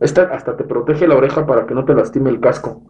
Esta 0.00 0.24
hasta 0.24 0.56
te 0.56 0.64
protege 0.64 1.08
la 1.08 1.16
oreja 1.16 1.46
para 1.46 1.66
que 1.66 1.74
no 1.74 1.84
te 1.84 1.94
lastime 1.94 2.28
el 2.30 2.40
casco. 2.40 2.82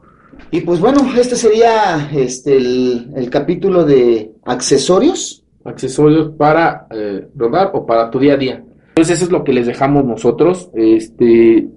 Y 0.50 0.60
pues 0.62 0.80
bueno, 0.80 1.00
este 1.16 1.36
sería 1.36 2.10
este 2.12 2.56
el, 2.56 3.12
el 3.14 3.30
capítulo 3.30 3.84
de 3.84 4.32
accesorios. 4.44 5.44
accesorios 5.64 6.30
para 6.36 6.86
eh, 6.90 7.28
rodar 7.36 7.70
o 7.74 7.86
para 7.86 8.10
tu 8.10 8.18
día 8.18 8.34
a 8.34 8.36
día. 8.36 8.64
Entonces 8.88 9.16
eso 9.16 9.26
es 9.26 9.30
lo 9.30 9.44
que 9.44 9.52
les 9.52 9.66
dejamos 9.66 10.04
nosotros. 10.04 10.70
Este, 10.74 11.68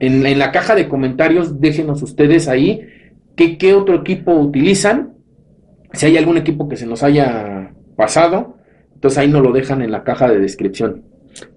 en, 0.00 0.26
en 0.26 0.38
la 0.38 0.52
caja 0.52 0.74
de 0.74 0.88
comentarios 0.88 1.60
déjenos 1.60 2.02
ustedes 2.02 2.48
ahí 2.48 2.82
qué, 3.36 3.58
qué 3.58 3.74
otro 3.74 3.96
equipo 3.96 4.32
utilizan, 4.34 5.14
si 5.92 6.06
hay 6.06 6.16
algún 6.16 6.36
equipo 6.36 6.68
que 6.68 6.76
se 6.76 6.86
nos 6.86 7.02
haya 7.02 7.72
pasado, 7.96 8.56
entonces 8.94 9.18
ahí 9.18 9.28
nos 9.28 9.42
lo 9.42 9.52
dejan 9.52 9.82
en 9.82 9.90
la 9.92 10.02
caja 10.02 10.28
de 10.28 10.38
descripción. 10.40 11.02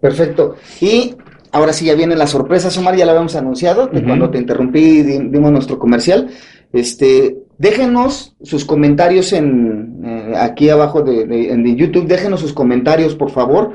Perfecto. 0.02 0.56
Y 0.82 1.16
ahora 1.52 1.74
sí 1.74 1.86
ya 1.86 1.96
viene 1.96 2.16
la 2.16 2.28
sorpresa, 2.28 2.70
Omar, 2.80 2.96
ya 2.96 3.06
la 3.06 3.12
habíamos 3.13 3.36
anunciado, 3.36 3.90
que 3.90 4.04
cuando 4.04 4.30
te 4.30 4.38
interrumpí 4.38 5.02
di- 5.02 5.30
dimos 5.30 5.52
nuestro 5.52 5.80
comercial. 5.80 6.30
Este, 6.74 7.38
déjenos 7.58 8.36
sus 8.44 8.66
comentarios 8.66 9.32
en 9.34 10.02
eh, 10.04 10.34
aquí 10.38 10.70
abajo 10.70 11.02
de, 11.02 11.26
de- 11.26 11.52
en 11.52 11.63
de 11.63 11.76
YouTube, 11.76 12.06
déjenos 12.08 12.42
sus 12.42 12.54
comentarios, 12.54 13.16
por 13.16 13.32
favor. 13.32 13.74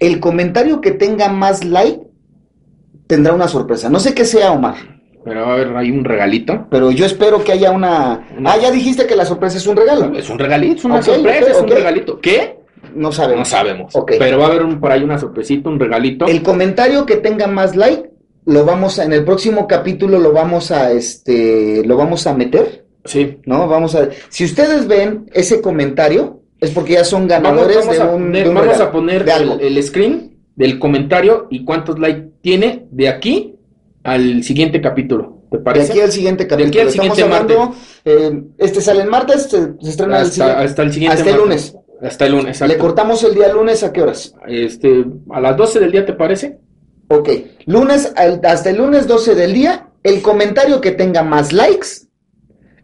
El 0.00 0.18
comentario 0.20 0.80
que 0.80 0.90
tenga 0.90 1.28
más 1.28 1.64
like 1.64 2.00
tendrá 3.06 3.32
una 3.34 3.46
sorpresa. 3.48 3.88
No 3.88 4.00
sé 4.00 4.14
qué 4.14 4.24
sea, 4.24 4.52
Omar, 4.52 4.91
Pero 5.24 5.42
va 5.42 5.50
a 5.50 5.52
haber 5.54 5.76
ahí 5.76 5.90
un 5.90 6.04
regalito. 6.04 6.66
pero 6.70 6.90
yo 6.90 7.06
espero 7.06 7.42
que 7.44 7.52
haya 7.52 7.70
una. 7.70 8.26
Ah, 8.44 8.56
ya 8.60 8.70
dijiste 8.70 9.06
que 9.06 9.14
la 9.16 9.24
sorpresa 9.24 9.56
es 9.58 9.66
un 9.66 9.76
regalo. 9.76 10.12
Es 10.16 10.28
un 10.28 10.38
regalito, 10.38 10.76
es 10.76 10.84
una 10.84 11.02
sorpresa, 11.02 11.50
es 11.52 11.60
un 11.60 11.68
regalito. 11.68 12.20
¿Qué? 12.20 12.58
No 12.94 13.12
sabemos. 13.12 13.38
No 13.40 13.44
sabemos. 13.44 13.94
Pero 14.06 14.38
va 14.38 14.46
a 14.46 14.48
haber 14.48 14.62
un, 14.64 14.80
por 14.80 14.90
ahí 14.90 15.02
una 15.02 15.18
sorpresita, 15.18 15.68
un 15.68 15.78
regalito. 15.78 16.26
El 16.26 16.42
comentario 16.42 17.06
que 17.06 17.16
tenga 17.16 17.46
más 17.46 17.76
like, 17.76 18.10
lo 18.46 18.64
vamos 18.64 18.98
a, 18.98 19.04
en 19.04 19.12
el 19.12 19.24
próximo 19.24 19.68
capítulo 19.68 20.18
lo 20.18 20.32
vamos 20.32 20.72
a, 20.72 20.90
este, 20.90 21.82
lo 21.86 21.96
vamos 21.96 22.26
a 22.26 22.34
meter, 22.34 22.84
Sí. 23.04 23.38
¿no? 23.46 23.66
Vamos 23.68 23.94
a, 23.94 24.08
si 24.28 24.44
ustedes 24.44 24.86
ven 24.88 25.26
ese 25.32 25.60
comentario, 25.60 26.40
es 26.60 26.70
porque 26.70 26.94
ya 26.94 27.04
son 27.04 27.26
ganadores 27.28 27.76
Vamos, 27.78 27.96
vamos 27.98 27.98
de 27.98 28.02
a 28.02 28.06
un, 28.16 28.22
poner, 28.24 28.42
de 28.44 28.48
un 28.48 28.54
vamos 28.54 28.70
regalo, 28.72 28.88
a 28.88 28.92
poner 28.92 29.28
el, 29.28 29.60
el 29.76 29.82
screen 29.82 30.36
del 30.56 30.78
comentario 30.78 31.46
y 31.50 31.64
cuántos 31.64 31.98
likes 31.98 32.28
tiene 32.42 32.86
de 32.90 33.08
aquí 33.08 33.51
al 34.04 34.42
siguiente 34.42 34.80
capítulo. 34.80 35.42
¿Te 35.50 35.58
de 35.58 35.64
parece? 35.64 35.92
aquí 35.92 36.00
al 36.00 36.12
siguiente 36.12 36.46
capítulo. 36.46 36.68
aquí 36.68 36.78
al 36.80 36.90
siguiente 36.90 37.22
hablando, 37.22 37.74
eh, 38.04 38.42
este 38.58 38.80
sale 38.80 39.02
el 39.02 39.08
martes, 39.10 39.42
se, 39.44 39.74
se 39.80 39.90
estrena 39.90 40.16
el 40.18 40.22
hasta, 40.24 40.34
siguiente- 40.34 40.64
hasta 40.64 40.82
el 40.82 40.92
siguiente 40.92 41.18
hasta 41.18 41.30
el 41.30 41.36
lunes. 41.36 41.76
Hasta 42.02 42.26
el 42.26 42.32
lunes, 42.32 42.46
exacto. 42.48 42.74
Le 42.74 42.78
cortamos 42.80 43.22
el 43.22 43.34
día 43.34 43.52
lunes 43.52 43.82
a 43.84 43.92
qué 43.92 44.02
horas? 44.02 44.34
Este, 44.48 45.04
a 45.30 45.40
las 45.40 45.56
12 45.56 45.78
del 45.78 45.92
día, 45.92 46.04
¿te 46.04 46.14
parece? 46.14 46.58
Ok, 47.08 47.28
lunes, 47.66 48.12
al- 48.16 48.40
hasta 48.44 48.70
el 48.70 48.78
lunes 48.78 49.06
12 49.06 49.34
del 49.36 49.52
día, 49.54 49.88
el 50.02 50.20
comentario 50.20 50.80
que 50.80 50.90
tenga 50.92 51.22
más 51.22 51.52
likes 51.52 51.86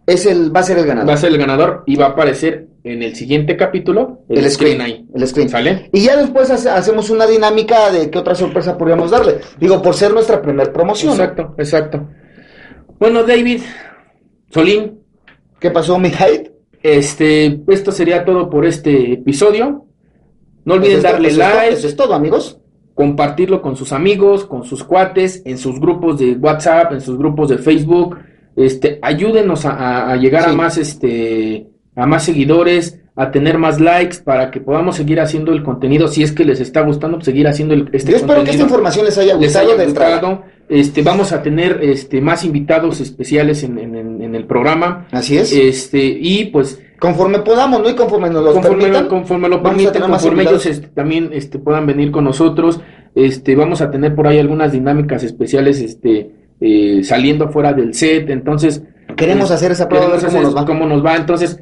es 0.07 0.25
el, 0.25 0.55
va 0.55 0.61
a 0.61 0.63
ser 0.63 0.79
el 0.79 0.87
ganador. 0.87 1.09
Va 1.11 1.15
a 1.15 1.19
ser 1.19 1.31
el 1.33 1.39
ganador 1.39 1.83
y 1.87 1.97
va 1.97 2.07
a 2.07 2.09
aparecer 2.11 2.68
en 2.93 3.03
el 3.03 3.15
siguiente 3.17 3.57
capítulo 3.57 4.21
el, 4.29 4.39
el 4.39 4.51
screen 4.51 4.79
screen, 4.79 4.81
ahí. 4.81 5.07
el 5.15 5.27
screen. 5.27 5.49
¿Sale? 5.49 5.91
Y 5.93 6.01
ya 6.05 6.17
después 6.17 6.51
hace- 6.51 6.71
hacemos 6.71 7.11
una 7.11 7.27
dinámica 7.27 7.91
de 7.91 8.11
qué 8.11 8.19
otra 8.19 8.35
sorpresa 8.35 8.77
podríamos 8.79 9.11
darle. 9.11 9.39
Digo, 9.61 9.81
por 9.83 9.95
ser 9.95 10.13
nuestra 10.13 10.41
primer 10.43 10.73
promoción. 10.73 11.13
Exacto, 11.13 11.55
exacto. 11.59 12.09
Bueno, 12.99 13.23
David, 13.25 13.61
Solín, 14.51 14.99
¿Qué 15.61 15.71
pasó, 15.71 15.99
mi 15.99 16.11
Hyde? 16.11 16.53
este, 16.83 17.61
esto 17.69 17.91
sería 17.93 18.25
todo 18.25 18.49
por 18.49 18.65
este 18.65 19.13
episodio. 19.15 19.85
No 20.65 20.75
olviden 20.75 20.99
Eso 20.99 20.99
es 20.99 21.03
todo, 21.05 21.13
darle 21.13 21.29
eso 21.29 21.41
es 21.43 21.47
todo, 21.49 21.57
like, 21.59 21.75
Eso 21.75 21.87
es 21.89 21.97
todo, 21.97 22.15
amigos. 22.15 22.61
compartirlo 22.95 23.63
con 23.63 23.77
sus 23.77 23.93
amigos, 23.93 24.45
con 24.45 24.65
sus 24.65 24.85
cuates, 24.85 25.43
en 25.45 25.59
sus 25.59 25.81
grupos 25.81 26.19
de 26.19 26.33
WhatsApp, 26.33 26.93
en 26.93 27.01
sus 27.01 27.17
grupos 27.19 27.49
de 27.49 27.59
Facebook. 27.59 28.19
Este, 28.57 28.99
ayúdenos 29.03 29.65
a, 29.65 29.71
a- 29.73 30.13
a 30.13 30.17
llegar 30.17 30.49
a 30.49 30.53
más, 30.53 30.79
este, 30.79 31.67
a 31.99 32.07
más 32.07 32.23
seguidores, 32.25 33.01
a 33.17 33.31
tener 33.33 33.59
más 33.59 33.81
likes 33.81 34.19
para 34.25 34.51
que 34.53 34.61
podamos 34.61 34.95
seguir 34.97 35.19
haciendo 35.21 35.53
el 35.53 35.63
contenido. 35.65 36.07
Si 36.07 36.23
es 36.23 36.31
que 36.33 36.45
les 36.45 36.61
está 36.61 36.83
gustando, 36.83 37.17
pues, 37.19 37.27
seguir 37.27 37.49
haciendo 37.49 37.75
el, 37.75 37.89
este 37.93 38.13
Yo 38.13 38.17
espero 38.19 38.45
que 38.45 38.51
esta 38.53 38.63
información 38.63 39.05
les 39.05 39.19
haya 39.19 39.35
les 39.35 39.49
gustado 39.53 39.67
haya 39.73 39.77
de 39.77 39.85
entrada. 39.85 40.13
gustado. 40.21 40.43
Este, 40.69 41.03
vamos 41.03 41.33
a 41.33 41.43
tener 41.43 41.81
este, 41.83 42.21
más 42.21 42.45
invitados 42.45 43.01
especiales 43.01 43.63
en, 43.65 43.79
en- 43.79 44.35
el 44.35 44.45
programa. 44.45 45.07
Así 45.11 45.37
es. 45.39 45.53
Este, 45.53 45.99
y 46.05 46.45
pues 46.47 46.79
conforme 47.01 47.39
podamos, 47.41 47.81
¿no? 47.83 47.89
Y 47.91 47.95
conforme 47.95 48.29
nos 48.31 48.45
lo 48.45 48.53
conforme, 48.53 48.83
permitan. 48.85 49.09
conforme 49.09 49.49
lo 49.49 49.63
permiten, 49.63 50.03
conforme 50.03 50.43
ellos 50.45 50.67
este, 50.67 50.87
también 50.89 51.31
este, 51.33 51.59
puedan 51.59 51.87
venir 51.87 52.11
con 52.13 52.25
nosotros, 52.25 52.81
este, 53.15 53.57
vamos 53.57 53.81
a 53.81 53.91
tener 53.91 54.15
por 54.15 54.29
ahí 54.29 54.39
algunas 54.39 54.71
dinámicas 54.73 55.25
especiales 55.25 55.81
este, 55.81 56.31
eh, 56.61 57.01
saliendo 57.03 57.49
fuera 57.49 57.73
del 57.73 57.95
set, 57.95 58.29
entonces 58.31 58.83
Queremos 59.17 59.51
eh, 59.51 59.55
hacer 59.55 59.73
esa 59.73 59.89
prueba, 59.89 60.07
a 60.07 60.09
ver 60.11 60.19
cómo 60.19 60.29
hacer 60.29 60.43
nos 60.43 60.57
va. 60.57 60.67
cómo 60.67 60.87
nos 60.87 61.05
va. 61.05 61.17
entonces 61.17 61.61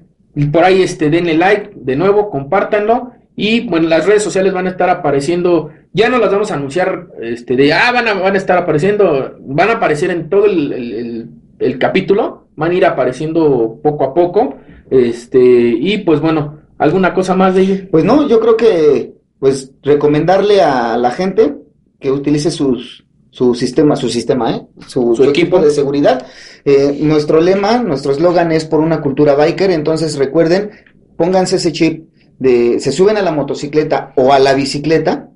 por 0.52 0.64
ahí 0.64 0.82
este, 0.82 1.08
denle 1.10 1.36
like 1.36 1.72
de 1.74 1.96
nuevo, 1.96 2.30
compártanlo 2.30 3.12
y 3.34 3.66
bueno, 3.68 3.88
las 3.88 4.06
redes 4.06 4.22
sociales 4.22 4.52
van 4.52 4.66
a 4.66 4.70
estar 4.70 4.88
apareciendo, 4.90 5.70
ya 5.92 6.08
no 6.08 6.18
las 6.18 6.30
vamos 6.32 6.50
a 6.50 6.54
anunciar 6.54 7.08
este, 7.20 7.56
de, 7.56 7.72
ah, 7.72 7.90
van 7.92 8.08
a, 8.08 8.14
van 8.14 8.34
a 8.34 8.38
estar 8.38 8.56
apareciendo, 8.58 9.34
van 9.40 9.70
a 9.70 9.74
aparecer 9.74 10.10
en 10.10 10.28
todo 10.28 10.46
el, 10.46 10.72
el- 10.72 10.94
el- 10.94 11.26
el 11.58 11.78
capítulo, 11.78 12.48
van 12.56 12.70
a 12.70 12.74
ir 12.74 12.84
apareciendo 12.84 13.78
poco 13.82 14.04
a 14.04 14.12
poco, 14.14 14.56
este, 14.90 15.40
y 15.40 15.98
pues 15.98 16.20
bueno, 16.20 16.60
¿alguna 16.78 17.12
cosa 17.14 17.34
más 17.34 17.54
de 17.54 17.62
ello? 17.62 17.74
Pues 17.90 18.04
no, 18.04 18.28
yo 18.28 18.40
creo 18.40 18.56
que 18.56 19.14
pues 19.38 19.72
recomendarle 19.82 20.62
a 20.62 20.96
la 20.96 21.10
gente 21.10 21.54
que 22.00 22.10
utilice 22.10 22.50
sus, 22.50 23.04
su 23.30 23.54
sistema, 23.54 23.96
su 23.96 24.08
sistema, 24.08 24.54
¿eh? 24.56 24.62
su, 24.80 25.14
Su 25.14 25.16
su 25.16 25.24
equipo. 25.24 25.56
equipo 25.56 25.58
de 25.60 25.70
seguridad. 25.70 26.26
Eh, 26.68 26.98
nuestro 27.00 27.40
lema, 27.40 27.78
nuestro 27.78 28.10
eslogan 28.10 28.50
es 28.50 28.64
por 28.64 28.80
una 28.80 29.00
cultura 29.00 29.36
biker, 29.36 29.70
entonces 29.70 30.18
recuerden, 30.18 30.70
pónganse 31.16 31.56
ese 31.56 31.70
chip 31.70 32.08
de, 32.40 32.80
se 32.80 32.90
suben 32.90 33.16
a 33.16 33.22
la 33.22 33.30
motocicleta 33.30 34.12
o 34.16 34.32
a 34.32 34.40
la 34.40 34.52
bicicleta, 34.52 35.30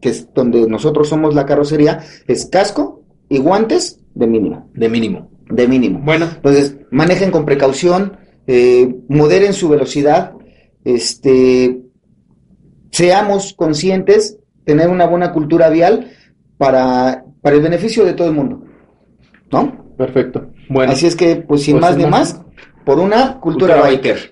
que 0.00 0.08
es 0.08 0.34
donde 0.34 0.66
nosotros 0.66 1.08
somos 1.08 1.36
la 1.36 1.46
carrocería, 1.46 2.00
es 2.26 2.46
casco 2.46 3.04
y 3.28 3.38
guantes 3.38 4.00
de 4.14 4.26
mínimo, 4.26 4.70
De 4.74 4.88
mínimo. 4.88 5.30
de 5.48 5.68
mínimo. 5.68 6.00
Bueno, 6.02 6.26
Entonces, 6.34 6.76
manejen 6.90 7.30
con 7.30 7.44
precaución, 7.44 8.16
eh, 8.48 8.92
moderen 9.06 9.52
su 9.52 9.68
velocidad, 9.68 10.32
este, 10.84 11.80
seamos 12.90 13.52
conscientes, 13.52 14.36
tener 14.64 14.88
una 14.88 15.06
buena 15.06 15.32
cultura 15.32 15.70
vial 15.70 16.10
para, 16.58 17.24
para 17.40 17.54
el 17.54 17.62
beneficio 17.62 18.04
de 18.04 18.14
todo 18.14 18.26
el 18.26 18.34
mundo. 18.34 18.64
¿No? 19.52 19.80
perfecto. 19.96 20.51
Bueno, 20.72 20.92
Así 20.92 21.06
es 21.06 21.16
que, 21.16 21.36
pues 21.36 21.62
sin 21.62 21.78
pues, 21.78 21.82
más 21.90 21.96
ni 21.96 22.04
más. 22.04 22.34
más, 22.34 22.42
por 22.84 22.98
una 22.98 23.38
cultura, 23.40 23.74
Cultura 23.74 23.82
biker. 23.82 24.31